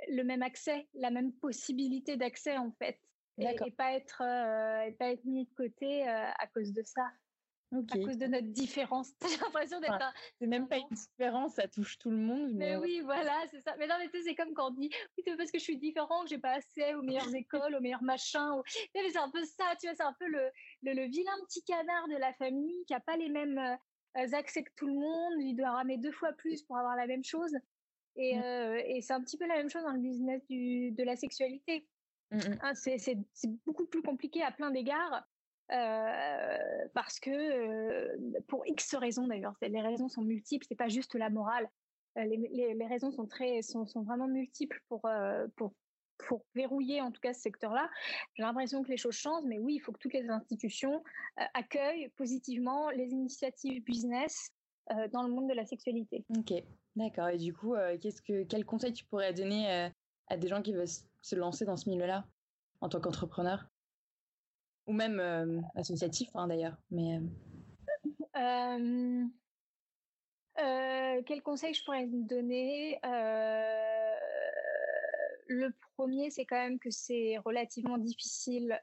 [0.10, 3.00] le même accès, la même possibilité d'accès, en fait.
[3.38, 4.22] Et, et, pas être,
[4.86, 7.10] et pas être mis de côté à cause de ça.
[7.72, 9.12] À cause de notre différence.
[9.30, 12.54] J'ai l'impression d'être C'est même pas une différence, ça touche tout le monde.
[12.56, 13.76] Mais, oui, voilà, c'est ça.
[13.78, 15.64] Mais non, mais tu sais, c'est comme quand on dit, oui, c'est parce que je
[15.64, 18.54] suis différent que j'ai pas accès aux meilleures écoles, aux meilleurs machins.
[18.58, 18.64] Ou...
[18.66, 20.50] c'est un peu ça, tu vois, c'est un peu le,
[20.82, 24.72] le, vilain petit canard de la famille qui a pas les mêmes euh, accès que
[24.76, 25.34] tout le monde.
[25.40, 27.56] Il doit ramer deux fois plus pour avoir la même chose.
[28.16, 28.42] Et, mmh.
[28.42, 31.16] euh, et c'est un petit peu la même chose dans le business du, de la
[31.16, 31.88] sexualité.
[32.32, 32.60] Mmh, mmh.
[32.62, 35.24] Hein, c'est beaucoup plus compliqué à plein d'égards.
[35.72, 38.18] Euh, parce que euh,
[38.48, 41.70] pour X raisons d'ailleurs, les raisons sont multiples, c'est pas juste la morale.
[42.18, 45.08] Euh, les, raisons sont très sont, vraiment multiples pour
[45.56, 45.74] pour
[46.28, 47.90] pour verrouiller en tout cas ce secteur-là.
[48.34, 51.04] J'ai l'impression que les choses changent, mais oui, il faut que toutes les institutions
[51.54, 54.52] accueillent positivement les initiatives business
[55.14, 56.26] dans le monde de la sexualité.
[56.38, 56.52] Ok,
[56.96, 57.30] d'accord.
[57.30, 57.76] Et du coup,
[58.50, 59.92] quel conseil tu pourrais donner
[60.28, 60.88] à des gens qui veulent
[61.22, 62.26] se lancer dans ce milieu-là
[62.82, 63.70] en tant qu'entrepreneur?
[64.90, 66.76] Ou même euh, associatif hein, d'ailleurs.
[66.90, 67.22] Mais
[68.36, 69.24] euh,
[70.60, 73.00] euh, quel conseil je pourrais vous donner
[75.52, 78.80] Le premier, c'est quand même que c'est relativement difficile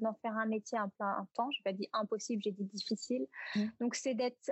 [0.00, 1.50] d'en faire un métier à plein temps.
[1.50, 3.26] Je n'ai pas dit impossible, j'ai dit difficile.
[3.54, 3.64] Mmh.
[3.80, 4.50] Donc, c'est d'être,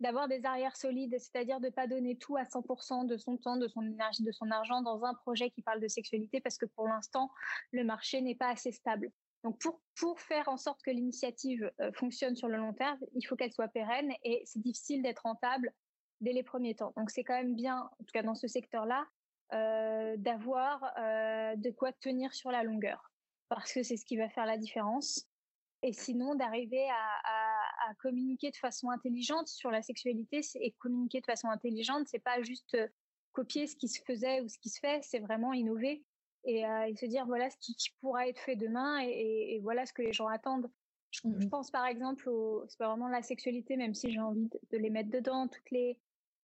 [0.00, 3.56] d'avoir des arrières solides, c'est-à-dire de ne pas donner tout à 100% de son temps,
[3.56, 6.66] de son énergie, de son argent dans un projet qui parle de sexualité, parce que
[6.66, 7.30] pour l'instant,
[7.70, 9.12] le marché n'est pas assez stable.
[9.42, 9.58] Donc
[9.94, 13.52] pour, faire en sorte que l'initiative euh, fonctionne sur le long terme, il faut qu'elle
[13.52, 15.72] soit pérenne et c'est difficile d'être rentable
[16.20, 16.92] dès les premiers temps.
[16.96, 19.06] Donc c'est quand même bien, en tout cas dans ce secteur-là,
[19.52, 23.10] euh, d'avoir euh, de quoi tenir sur la longueur
[23.50, 25.26] parce que c'est ce qui va faire la différence.
[25.82, 31.48] et sinon d'arriver à, communiquer de façon intelligente sur la sexualité et communiquer de façon
[31.48, 32.76] intelligente, c'est pas juste
[33.32, 36.04] copier ce qui se faisait ou ce qui se fait, c'est vraiment innover
[36.44, 36.62] et,
[36.96, 40.28] se dire voilà ce qui, pourra être fait demain et, voilà ce que les gens
[40.28, 40.70] attendent.
[41.10, 44.48] Je, mmh pense par exemple, au, c'est pas vraiment la sexualité, même si j'ai envie
[44.70, 45.98] de, les mettre dedans, toutes les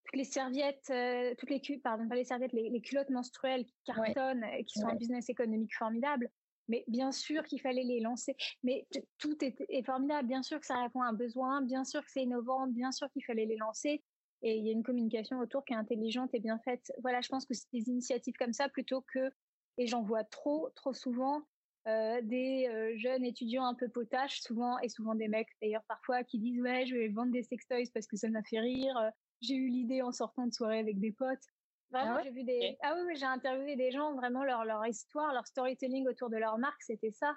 [0.05, 0.91] toutes les serviettes,
[1.37, 4.95] toutes les pardon pas les serviettes, les, culottes menstruelles qui cartonnent, et qui sont un
[4.95, 6.29] business économique formidable.
[6.69, 8.35] Mais bien sûr qu'il fallait les lancer.
[8.63, 8.87] Mais
[9.17, 10.27] tout est, formidable.
[10.27, 11.61] Bien sûr que ça répond à un besoin.
[11.61, 12.67] Bien sûr que c'est innovant.
[12.67, 14.03] Bien sûr qu'il fallait les lancer.
[14.41, 16.91] Et il y a une communication autour qui est intelligente et bien faite.
[17.01, 19.31] Voilà, je pense que c'est des initiatives comme ça plutôt que,
[19.77, 21.43] et j'en vois trop, trop souvent,
[21.87, 26.23] euh, des euh, jeunes étudiants un peu potaches, souvent, et souvent des mecs d'ailleurs parfois,
[26.23, 28.95] qui disent Ouais, je vais vendre des sextoys parce que ça m'a fait rire.
[29.41, 31.45] J'ai eu l'idée en sortant de soirée avec des potes.
[31.91, 32.77] Vraiment, ah j'ai vu des.
[32.81, 36.57] Ah oui, j'ai interviewé des gens, vraiment leur, leur histoire, leur storytelling autour de leur
[36.57, 37.33] marque, c'était ça.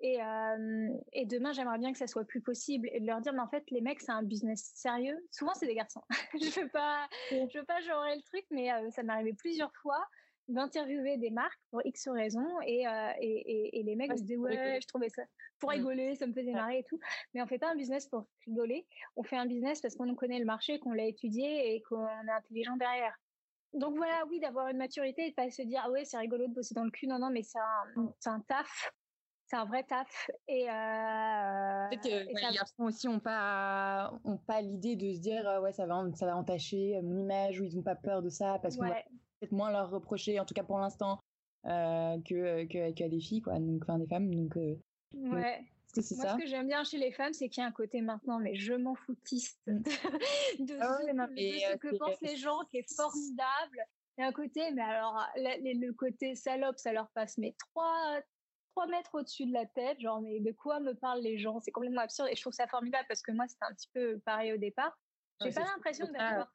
[0.00, 0.18] Et,
[1.14, 3.48] et demain, j'aimerais bien que ça soit plus possible et de leur dire, mais en
[3.48, 5.16] fait, les mecs, c'est un business sérieux.
[5.30, 6.02] Souvent, c'est des garçons.
[6.34, 10.06] je veux pas, je veux pas genre le truc, mais ça m'est arrivé plusieurs fois
[10.48, 12.84] d'interviewer des marques pour X raisons et,
[13.20, 15.22] et, et, les mecs me disaient ouais je trouvais ça
[15.58, 15.74] pour mmh.
[15.74, 17.00] rigoler ça me faisait marrer et tout
[17.34, 18.86] mais on fait pas un business pour rigoler
[19.16, 22.30] on fait un business parce qu'on connaît le marché qu'on l'a étudié et qu'on est
[22.30, 23.16] intelligent derrière
[23.76, 26.46] donc voilà, oui, d'avoir une maturité et de pas se dire ah ouais c'est rigolo
[26.48, 27.06] de bosser dans le cul.
[27.06, 28.12] Non non, mais c'est un, mm.
[28.18, 28.90] c'est un taf,
[29.46, 30.30] c'est un vrai taf.
[30.48, 35.60] Et, euh, peut-être que les garçons aussi ont pas ont pas l'idée de se dire
[35.62, 38.58] ouais ça va ça va entacher mon image ou ils ont pas peur de ça
[38.62, 38.96] parce qu'on va
[39.38, 41.20] peut-être moins leur reprocher en tout cas pour l'instant
[41.66, 44.76] euh, que, que des filles quoi donc enfin des femmes donc euh,
[45.14, 45.64] ouais.
[45.96, 48.38] Moi, ce que j'aime bien chez les femmes, c'est qu'il y a un côté maintenant,
[48.38, 49.78] mais je m'en foutiste mmh.
[50.60, 53.82] de, ah ce, que pensent les gens, qui est formidable.
[54.18, 58.20] Et un côté, mais alors, le côté salope, ça leur passe, mais trois,
[58.72, 60.00] trois mètres au-dessus de la tête.
[60.00, 61.60] Genre, mais de quoi me parlent les gens?
[61.60, 62.28] C'est complètement absurde.
[62.30, 64.98] Et je trouve ça formidable parce que moi, c'était un petit peu pareil au départ.
[65.42, 66.50] J'ai pas l'impression d'avoir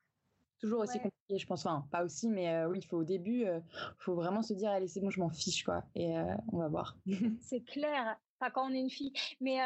[0.62, 1.66] toujours aussi compliqué, je pense.
[1.66, 3.64] Enfin, pas aussi, mais oui, il faut au début, il
[3.98, 5.84] faut vraiment se dire, allez, c'est bon, je m'en fiche, quoi.
[5.96, 6.16] Et
[6.52, 6.98] on va voir.
[7.42, 9.14] c'est clair quand on est une fille.
[9.40, 9.60] Mais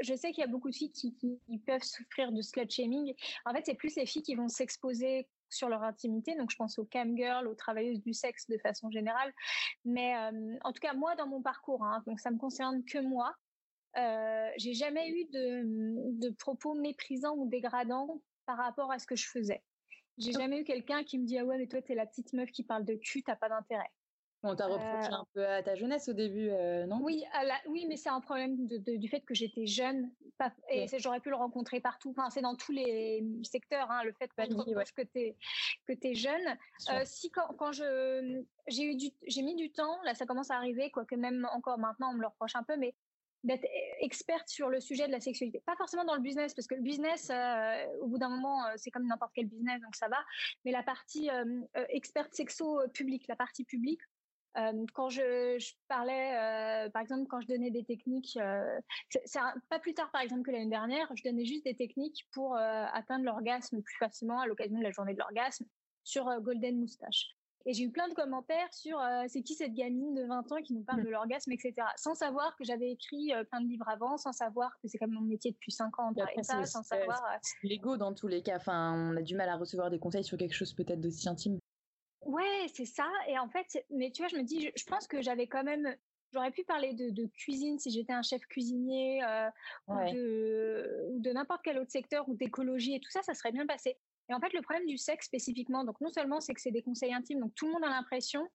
[0.00, 3.14] je sais qu'il y a beaucoup de filles qui, peuvent souffrir de slut shaming.
[3.44, 6.34] En fait, c'est plus les filles qui vont s'exposer sur leur intimité.
[6.36, 9.32] Donc, je pense aux cam girls, aux travailleuses du sexe de façon générale.
[9.84, 10.14] Mais
[10.62, 13.34] en tout cas, moi, dans mon parcours, hein, donc ça me concerne que moi.
[13.98, 19.16] Euh, j'ai jamais eu de, de, propos méprisants ou dégradants par rapport à ce que
[19.16, 19.62] je faisais.
[20.18, 22.50] J'ai jamais eu quelqu'un qui me dit ah ouais mais toi t'es la petite meuf
[22.50, 23.90] qui parle de cul t'as pas d'intérêt.
[24.44, 26.50] On t'a reproché un peu à ta jeunesse au début,
[26.88, 26.98] non?
[27.00, 27.24] Oui,
[27.68, 30.10] oui, mais c'est un problème du fait que j'étais jeune.
[30.68, 32.10] et j'aurais pu le rencontrer partout.
[32.10, 35.02] Enfin, c'est dans tous les secteurs, hein, le fait que,
[35.86, 36.58] que tu es, jeune.
[37.04, 41.14] si quand, je j'ai eu j'ai mis du temps, là ça commence à arriver, quoique
[41.14, 42.94] même encore maintenant on me le reproche un peu, mais
[43.44, 43.66] d'être
[44.00, 45.62] experte sur le sujet de la sexualité.
[45.66, 47.30] Pas forcément dans le business, parce que le business,
[48.00, 50.18] au bout d'un moment, c'est comme n'importe quel business, donc ça va.
[50.64, 51.28] Mais la partie
[51.88, 54.00] experte sexo publique, la partie publique,
[54.92, 58.38] quand je, parlais, par exemple, quand je donnais des techniques,
[59.68, 63.24] pas plus tard, par exemple, que l'année dernière, je donnais juste des techniques pour atteindre
[63.24, 65.66] l'orgasme plus facilement à l'occasion de la journée de l'orgasme
[66.04, 67.36] sur Golden Moustache.
[67.66, 70.74] Et j'ai eu plein de commentaires sur c'est qui cette gamine de 20 ans qui
[70.74, 71.74] nous parle de l'orgasme, etc.
[71.96, 75.20] Sans savoir que j'avais écrit plein de livres avant, sans savoir que c'est comme mon
[75.20, 77.22] métier depuis 5 ans, ça, sans savoir.
[77.62, 78.56] L'ego dans tous les cas.
[78.56, 81.58] Enfin, on a du mal à recevoir des conseils sur quelque chose peut-être d'aussi intime.
[82.24, 83.08] Ouais, c'est ça.
[83.28, 85.94] Et en fait, mais tu vois, je me dis, je, pense que j'avais quand même,
[86.32, 89.50] j'aurais pu parler de, cuisine si j'étais un chef cuisinier euh,
[89.88, 93.66] ou de, de n'importe quel autre secteur ou d'écologie et tout ça, ça serait bien
[93.66, 93.98] passé.
[94.28, 96.82] Et en fait, le problème du sexe spécifiquement, donc non seulement c'est que c'est des
[96.82, 98.48] conseils intimes, donc tout le monde a l'impression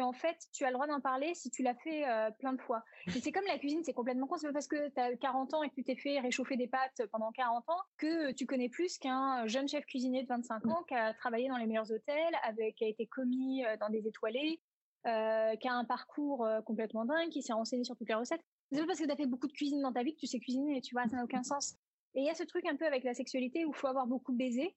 [0.00, 2.60] en fait, tu as le droit d'en parler si tu l'as fait euh, plein de
[2.60, 2.82] fois.
[3.22, 4.36] c'est comme la cuisine, c'est complètement con.
[4.36, 6.66] C'est pas parce que tu as 40 ans et que tu t'es fait réchauffer des
[6.66, 10.82] pâtes pendant 40 ans que tu connais plus qu'un jeune chef cuisinier de 25 ans
[10.88, 14.06] qui a travaillé dans les meilleurs hôtels, avec, qui a été commis euh, dans des
[14.06, 14.60] étoilés,
[15.06, 18.42] euh, qui a un parcours complètement dingue, qui s'est renseigné sur toutes les recettes.
[18.72, 20.26] C'est pas parce que tu as fait beaucoup de cuisine dans ta vie que tu
[20.26, 21.74] sais cuisiner, tu vois, ça n'a aucun sens.
[22.14, 24.06] Et il y a ce truc un peu avec la sexualité où il faut avoir
[24.06, 24.74] beaucoup baisé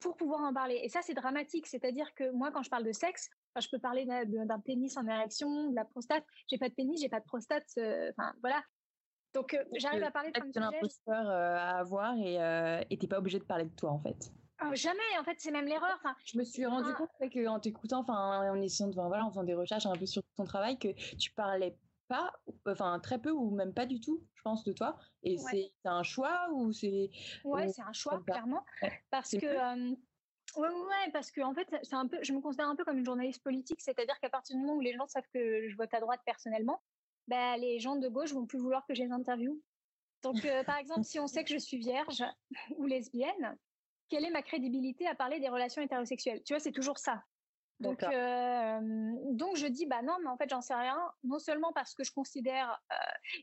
[0.00, 0.80] pour pouvoir en parler.
[0.82, 1.66] Et ça, c'est dramatique.
[1.66, 5.70] C'est-à-dire que moi, quand je parle de sexe, je peux parler d'un pénis en érection,
[5.70, 6.24] de la prostate.
[6.48, 7.66] J'ai pas de pénis, j'ai pas de prostate.
[7.78, 8.62] Euh, enfin, voilà.
[9.34, 10.96] Donc, euh, j'arrive à parler de plein de sujets.
[11.08, 14.32] Euh, à avoir et t'es pas obligé de parler de toi, en fait.
[14.62, 15.96] Oh, jamais, en fait, c'est même l'erreur.
[15.96, 19.42] Enfin, je me suis rendu compte qu'en t'écoutant, enfin, en essayant de, voilà, en faisant
[19.42, 21.76] des recherches un peu sur ton travail, que tu parlais
[22.08, 22.32] pas,
[22.66, 24.98] enfin très peu ou même pas du tout, je pense, de toi.
[25.22, 27.10] Et c'est un choix ou c'est
[27.44, 28.64] Ouais, c'est un choix clairement,
[29.10, 29.94] parce que
[30.56, 32.98] Ouais, ouais, parce que en fait, c'est un peu, je me considère un peu comme
[32.98, 35.92] une journaliste politique, c'est-à-dire qu'à partir du moment où les gens savent que je vote
[35.92, 36.80] à droite personnellement,
[37.26, 39.60] bah, les gens de gauche vont plus vouloir que j'ai des interviews.
[40.22, 42.24] Donc, par exemple, si on sait que je suis vierge
[42.76, 43.58] ou lesbienne,
[44.08, 46.42] quelle est ma crédibilité à parler des relations hétérosexuelles?
[46.44, 47.22] Tu vois, c'est toujours ça.
[47.80, 48.00] Donc,
[49.36, 50.98] donc je dis bah non, mais en fait j'en sais rien.
[51.24, 52.80] Non seulement parce que je considère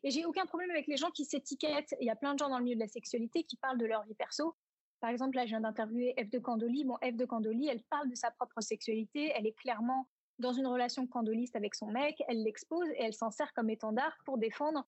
[0.04, 1.96] et j'ai aucun problème avec les gens qui s'étiquettent.
[2.00, 3.86] Il y a plein de gens dans le milieu de la sexualité qui parlent de
[3.86, 4.56] leur vie perso.
[5.02, 6.86] Par exemple, là, je viens d'interviewer Eve de Candoli.
[6.86, 9.32] Bon, Eve de Candoli, elle parle de sa propre sexualité.
[9.36, 10.08] Elle est clairement
[10.40, 12.22] dans une relation candoliste avec son mec.
[12.28, 14.88] Elle l'expose et elle s'en sert comme étendard pour défendre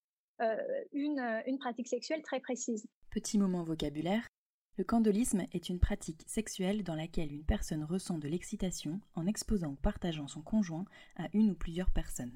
[0.91, 2.87] une, une pratique sexuelle très précise.
[3.09, 4.27] Petit moment vocabulaire.
[4.75, 9.73] Le candolisme est une pratique sexuelle dans laquelle une personne ressent de l'excitation en exposant
[9.73, 12.33] ou partageant son conjoint à une ou plusieurs personnes.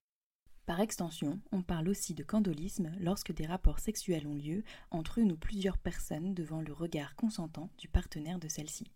[0.68, 5.32] Par extension, on parle aussi de candolisme lorsque des rapports sexuels ont lieu entre une
[5.32, 8.92] ou plusieurs personnes devant le regard consentant du partenaire de celle-ci.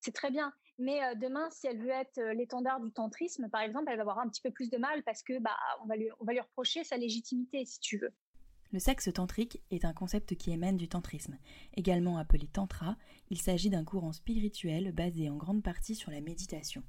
[0.00, 3.62] C'est très bien, mais euh, demain, si elle veut être euh, l'étendard du tantrisme, par
[3.62, 5.96] exemple, elle va avoir un petit peu plus de mal parce que bah on va
[5.96, 8.12] lui, on va lui reprocher sa légitimité, si tu veux.
[8.72, 11.36] Le sexe tantrique est un concept qui émane du tantrisme.
[11.74, 12.96] Également appelé tantra,
[13.28, 16.84] il s'agit d'un courant spirituel basé en grande partie sur la méditation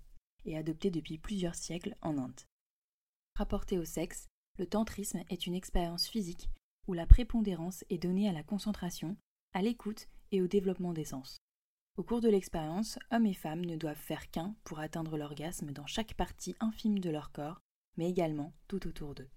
[0.45, 2.39] et adopté depuis plusieurs siècles en Inde.
[3.35, 4.27] Rapporté au sexe,
[4.59, 6.49] le tantrisme est une expérience physique
[6.87, 9.17] où la prépondérance est donnée à la concentration,
[9.53, 11.37] à l'écoute et au développement des sens.
[11.97, 15.87] Au cours de l'expérience, hommes et femmes ne doivent faire qu'un pour atteindre l'orgasme dans
[15.87, 17.59] chaque partie infime de leur corps,
[17.97, 19.29] mais également tout autour d'eux.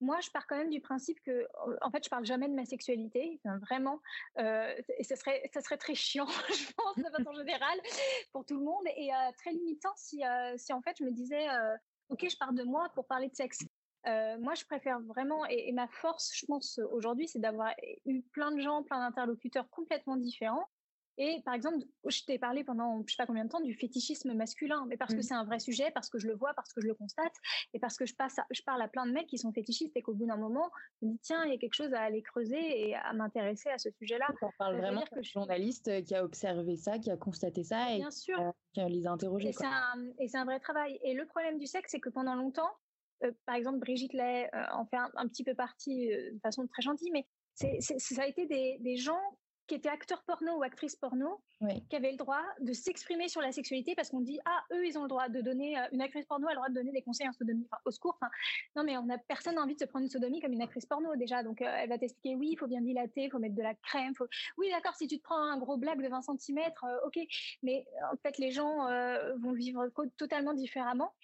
[0.00, 1.46] Moi, je pars quand même du principe que,
[1.80, 4.00] en fait, je parle jamais de ma sexualité, vraiment,
[4.38, 7.80] et ce serait, ça serait très chiant, je pense, de façon générale,
[8.32, 10.22] pour tout le monde, et très limitant si,
[10.58, 11.46] si, en fait, je me disais,
[12.10, 13.64] ok, je pars de moi pour parler de sexe.
[14.06, 17.74] Euh, moi, je préfère vraiment, et, ma force, je pense, aujourd'hui, c'est d'avoir
[18.04, 20.68] eu plein de gens, plein d'interlocuteurs complètement différents.
[21.18, 24.34] Et par exemple, je t'ai parlé pendant je sais pas combien de temps du fétichisme
[24.34, 25.22] masculin, mais parce que mmh.
[25.22, 27.32] c'est un vrai sujet, parce que je le vois, parce que je le constate,
[27.72, 30.02] et parce que je, passe je parle à plein de mecs qui sont fétichistes et
[30.02, 32.22] qu'au bout d'un moment, je me dis tiens, il y a quelque chose à aller
[32.22, 34.26] creuser et à m'intéresser à ce sujet-là.
[34.42, 37.92] On parle vraiment que je journaliste euh, qui a observé ça, qui a constaté ça
[37.92, 38.52] et Bien sûr.
[38.74, 39.48] qui les a interrogés.
[39.48, 39.52] Et
[40.28, 40.98] c'est un, vrai travail.
[41.02, 42.70] Et le problème du sexe, c'est que pendant longtemps,
[43.24, 46.82] euh, par exemple, Brigitte Lay euh, en fait un, petit peu partie de façon très
[46.82, 49.20] gentille, mais c'est, ça a été des, des gens
[49.66, 51.40] qui étaient acteurs porno ou actrices porno,
[51.88, 54.98] qui avaient le droit de s'exprimer sur la sexualité parce qu'on dit ah eux ils
[54.98, 57.00] ont le droit de donner euh, une actrice porno a le droit de donner des
[57.00, 58.18] conseils en sodomie, enfin, au secours.
[58.20, 58.30] Enfin,
[58.76, 60.84] non mais on a personne n'a envie de se prendre une sodomie comme une actrice
[60.84, 63.54] porno déjà, donc euh, elle va t'expliquer oui il faut bien dilater, il faut mettre
[63.54, 64.26] de la crème, faut...
[64.58, 67.18] oui d'accord si tu te prends un gros blague de 20 cm, euh, ok,
[67.62, 68.86] mais en fait les gens
[69.38, 71.14] vont vivre totalement différemment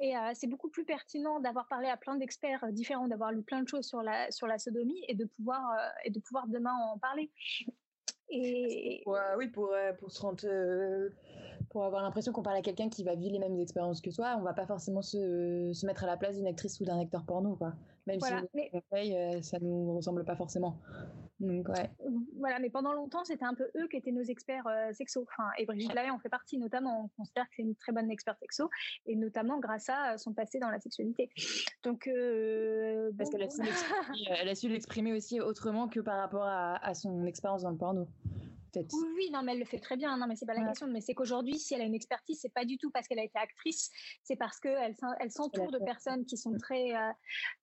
[0.00, 3.68] et c'est beaucoup plus pertinent d'avoir parlé à plein d'experts différents, d'avoir lu plein de
[3.68, 5.62] choses sur la sur la sodomie et de pouvoir
[6.04, 7.30] et de pouvoir demain en parler.
[8.30, 9.02] Et...
[9.36, 11.10] oui, pour, euh, pour se rendre, euh,
[11.70, 14.36] pour avoir l'impression qu'on parle à quelqu'un qui va vivre les mêmes expériences que soi,
[14.38, 17.24] on va pas forcément se, se mettre à la place d'une actrice ou d'un acteur
[17.24, 17.74] porno, quoi.
[18.06, 18.70] Même si mais...
[18.94, 20.76] euh, ça nous ressemble pas forcément.
[21.40, 21.90] Donc, ouais.
[22.38, 25.22] Voilà, mais pendant longtemps, c'était un peu eux qui étaient nos experts euh, sexo.
[25.22, 27.04] Enfin, et Brigitte Lahaye en fait partie, notamment.
[27.04, 28.68] On considère que c'est une très bonne experte sexo,
[29.06, 31.30] et notamment grâce à son passé dans la sexualité.
[31.82, 37.24] Donc, euh, parce qu'elle a su l'exprimer aussi autrement que par rapport à, à son
[37.24, 38.08] expérience dans le porno.
[39.16, 40.16] Oui, non, mais elle le fait très bien.
[40.16, 40.86] Non, mais c'est pas la question.
[40.86, 43.24] Mais c'est qu'aujourd'hui, si elle a une expertise, c'est pas du tout parce qu'elle a
[43.24, 43.90] été actrice,
[44.22, 47.10] c'est parce qu'elle elle s'entoure de personnes qui sont très euh,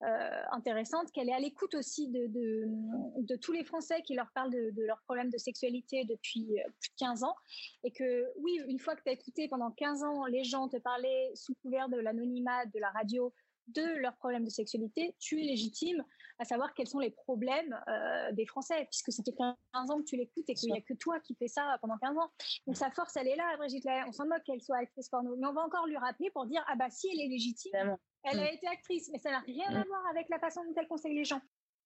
[0.03, 4.51] euh, intéressantes, qu'elle est à l'écoute aussi de, de, tous les Français qui leur parlent
[4.51, 7.35] de, leurs problèmes de sexualité depuis euh, plus de 15 ans.
[7.83, 10.77] Et que oui, une fois que tu as écouté pendant 15 ans les gens te
[10.77, 13.33] parler sous couvert de l'anonymat, de la radio,
[13.67, 16.03] de leurs problèmes de sexualité, tu es légitime
[16.39, 20.03] à savoir quels sont les problèmes euh, des Français, puisque ça fait 15 ans que
[20.03, 22.29] tu l'écoutes et qu'il n'y a que toi qui fais ça pendant 15 ans.
[22.67, 23.87] Donc sa force, elle est là, Brigitte.
[24.07, 26.63] On s'en moque qu'elle soit actrice porno, mais on va encore lui rappeler pour dire
[26.67, 28.55] ah bah si elle est légitime, elle a mm.
[28.55, 29.87] été actrice, mais ça n'a rien à mm.
[29.87, 31.41] voir avec la façon dont elle conseille les gens.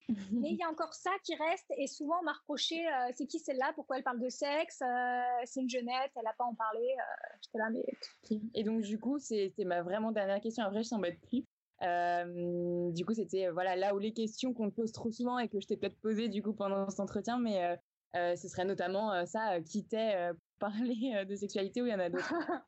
[0.32, 3.28] Mais il y a encore ça qui reste et souvent on m'a reproché euh, c'est
[3.28, 3.72] qui celle-là?
[3.76, 4.82] Pourquoi elle parle de sexe?
[4.82, 6.96] Euh, C'est une jeunette, elle n'a pas en parlé.
[7.54, 7.86] là, mais...
[8.56, 10.66] Et donc du coup, c'est ma vraiment dernière question.
[10.66, 11.46] Après, je s'en bête plus.
[11.82, 15.40] Euh, du coup, c'était euh, voilà là où les questions qu'on te pose trop souvent
[15.40, 17.78] et que je t'ai peut-être posé du coup pendant cet entretien, mais
[18.16, 22.10] euh, ce serait notamment ça qui t'est parler de sexualité ou il y en a
[22.10, 22.34] d'autres?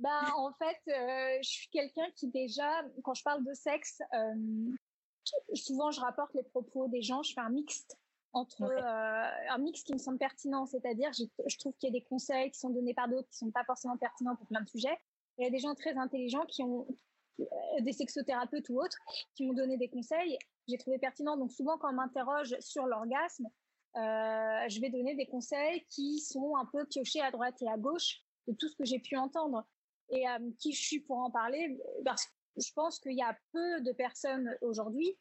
[0.00, 4.02] Bah, en fait, je suis quelqu'un qui déjà, quand je parle de sexe,
[5.54, 7.96] souvent je rapporte les propos des gens, je fais un mixte
[8.32, 12.50] entre un mix qui me semble pertinent, c'est-à-dire je trouve qu'il y a des conseils
[12.50, 14.98] qui sont donnés par d'autres qui sont pas forcément pertinents pour plein de sujets.
[15.38, 16.84] Il y a des gens très intelligents qui ont
[17.80, 18.98] des sexothérapeutes ou autres
[19.34, 20.38] qui m'ont donné des conseils.
[20.68, 21.36] J'ai trouvé pertinent.
[21.36, 23.46] Donc souvent quand on m'interroge sur l'orgasme,
[23.96, 27.76] euh, je vais donner des conseils qui sont un peu piochés à droite et à
[27.76, 29.66] gauche de tout ce que j'ai pu entendre.
[30.10, 33.36] Et euh, qui je suis pour en parler Parce que je pense qu'il y a
[33.52, 35.16] peu de personnes aujourd'hui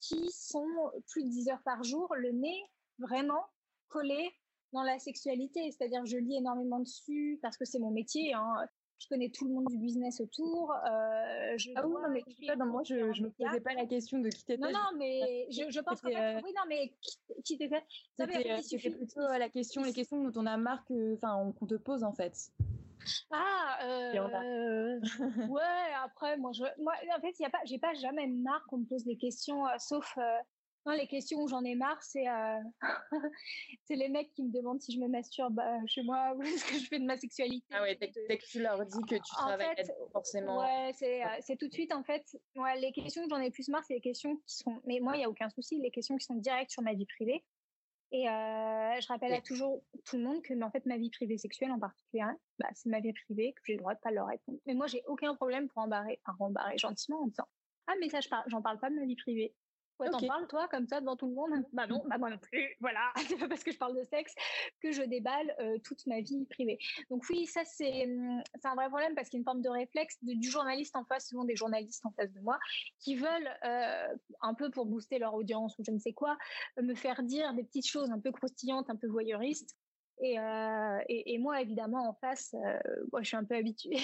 [0.00, 0.66] qui sont
[1.08, 2.64] plus de 10 heures par jour, le nez
[2.98, 3.44] vraiment
[3.88, 4.32] collé
[4.72, 5.70] dans la sexualité.
[5.70, 8.34] C'est-à-dire, je lis énormément dessus parce que c'est mon métier.
[8.34, 8.54] Hein.
[8.98, 10.72] Je connais tout le monde du business autour.
[10.72, 12.24] Euh, je ah oui, non, mais
[12.64, 14.60] moi, je ne me posais pas la question de qui t'étais.
[14.60, 16.08] Non, non, mais je, je pense que.
[16.08, 16.40] Euh...
[16.44, 16.92] Oui, non, mais
[17.44, 17.82] qui, t'étais?
[18.62, 22.50] C'était plutôt la question, les questions dont on a marre qu'on te pose, en fait.
[23.30, 25.00] Ah, euh,
[25.48, 25.62] ouais,
[26.04, 28.84] après, moi, je, moi, en fait, y a pas, j'ai pas jamais marre qu'on me
[28.84, 30.38] pose des questions, euh, sauf euh,
[30.94, 32.58] les questions où j'en ai marre, c'est euh,
[33.84, 36.64] c'est les mecs qui me demandent si je me masturbe euh, chez moi ou ce
[36.64, 37.64] que je fais de ma sexualité.
[37.70, 39.74] Ah ouais, dès, que tu leur dis que tu travailles
[40.12, 40.60] forcément.
[40.60, 42.24] Ouais, euh, c'est tout de suite en fait.
[42.56, 44.80] Ouais, les questions que j'en ai plus marre, c'est les questions qui sont.
[44.86, 45.78] Mais moi, il y a aucun souci.
[45.78, 47.44] Les questions qui sont directes sur ma vie privée.
[48.10, 51.36] Et je rappelle à toujours tout le monde que, mais en fait, ma vie privée
[51.36, 54.10] sexuelle en particulier, hein, bah, c'est ma vie privée, que j'ai le droit de pas
[54.10, 54.58] leur répondre.
[54.66, 57.48] Mais moi, j'ai aucun problème pour embarrer, enfin, embarrer gentiment en disant
[57.86, 59.54] Ah, mais ça, je j'en parle pas de ma vie privée.
[59.98, 61.64] Ouais, t'en parles toi comme ça devant tout le monde?
[61.72, 62.76] Bah non, bah moi non plus.
[62.80, 64.34] Voilà, c'est pas parce que je parle de sexe
[64.80, 66.78] que je déballe euh, toute ma vie privée.
[67.10, 69.62] Donc oui, ça c'est hum, c'est un vrai problème parce qu'il y a une forme
[69.62, 72.58] de réflexe du journaliste en face, souvent des journalistes en face de moi,
[73.00, 76.36] qui veulent euh, un peu pour booster leur audience ou je ne sais quoi,
[76.80, 79.76] me faire dire des petites choses un peu croustillantes, un peu voyeuristes
[80.20, 82.78] euh, et, et, moi, évidemment, en face, euh,
[83.12, 83.98] moi, je suis un peu habituée.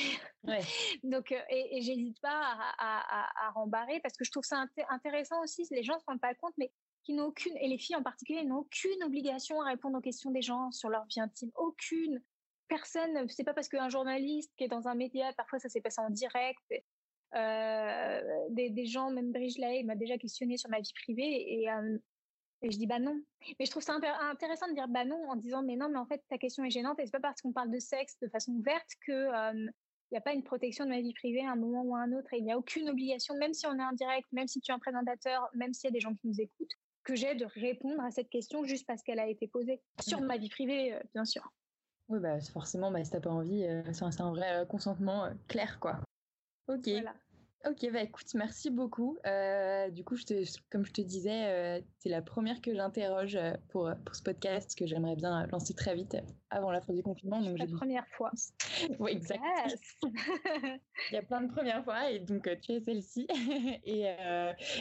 [0.44, 0.60] Ouais.
[1.02, 4.64] Donc, euh, et, et j'hésite pas à, à, à, rembarrer parce que je trouve ça
[4.90, 5.66] intéressant aussi.
[5.70, 6.70] Les gens se rendent pas compte, mais
[7.02, 10.30] qui n'ont aucune, et les filles en particulier, n'ont aucune obligation à répondre aux questions
[10.30, 11.50] des gens sur leur vie intime.
[11.56, 12.22] Aucune.
[12.68, 16.00] Personne, c'est pas parce qu'un journaliste qui est dans un média, parfois ça s'est passé
[16.00, 16.62] en direct,
[17.32, 21.68] des, des, gens, même Brigitte Lahaye m'a déjà questionné sur ma vie privée et,
[22.64, 23.20] et je dis bah non.
[23.60, 23.94] Mais je trouve ça
[24.30, 26.70] intéressant de dire bah non en disant mais non, mais en fait ta question est
[26.70, 29.28] gênante et c'est pas parce qu'on parle de sexe de façon ouverte que
[30.10, 32.00] il n'y a pas une protection de ma vie privée à un moment ou à
[32.00, 34.46] un autre et il n'y a aucune obligation, même si on est en direct, même
[34.46, 37.14] si tu es un présentateur, même s'il y a des gens qui nous écoutent, que
[37.14, 40.48] j'ai de répondre à cette question juste parce qu'elle a été posée sur ma vie
[40.48, 41.50] privée, bien sûr.
[42.08, 46.00] Oui, bah forcément, bah, si t'as pas envie, c'est un vrai consentement clair, quoi.
[46.68, 46.88] Ok.
[46.88, 47.14] Voilà.
[47.66, 49.16] Ok, bah écoute, merci beaucoup.
[49.26, 50.34] Euh, du coup, je te,
[50.70, 54.76] comme je te disais, euh, c'est la première que j'interroge euh, pour, pour ce podcast
[54.78, 56.14] que j'aimerais bien lancer très vite
[56.50, 57.40] avant la fin du confinement.
[57.40, 58.30] Donc la première fois.
[58.98, 59.72] oui, exactement.
[61.10, 63.26] Il y a plein de premières fois et donc tu es celle-ci.
[63.84, 64.14] et,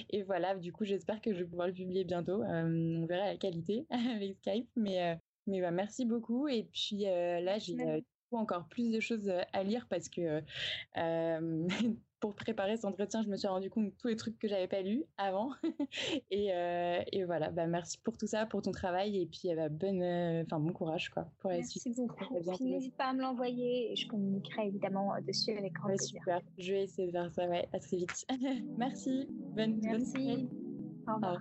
[0.09, 2.43] et voilà, du coup, j'espère que je vais pouvoir le publier bientôt.
[2.43, 5.17] on verra la qualité avec Skype, mais,
[5.47, 6.49] mais bah, merci beaucoup.
[6.49, 10.41] Et puis là, j'ai encore plus de choses à lire parce que
[12.23, 14.69] pour préparer cet entretien, je me suis rendu compte de tous les trucs que j'avais
[14.69, 15.51] pas lus avant.
[16.31, 19.67] et, euh, et, voilà, bah, merci pour tout ça, pour ton travail et puis bah,
[19.67, 20.01] bonne,
[20.45, 21.83] enfin bon courage quoi pour la suite.
[21.85, 22.63] Merci beaucoup.
[22.63, 26.21] N'hésite pas à me l'envoyer et je communiquerai évidemment euh, dessus avec grand plaisir.
[26.21, 26.39] Super.
[26.57, 27.45] Je vais essayer de faire ça.
[27.45, 28.25] Ouais, à très vite.
[28.77, 29.27] merci.
[29.29, 30.47] Bonne, merci.
[31.05, 31.39] Bonne Au revoir.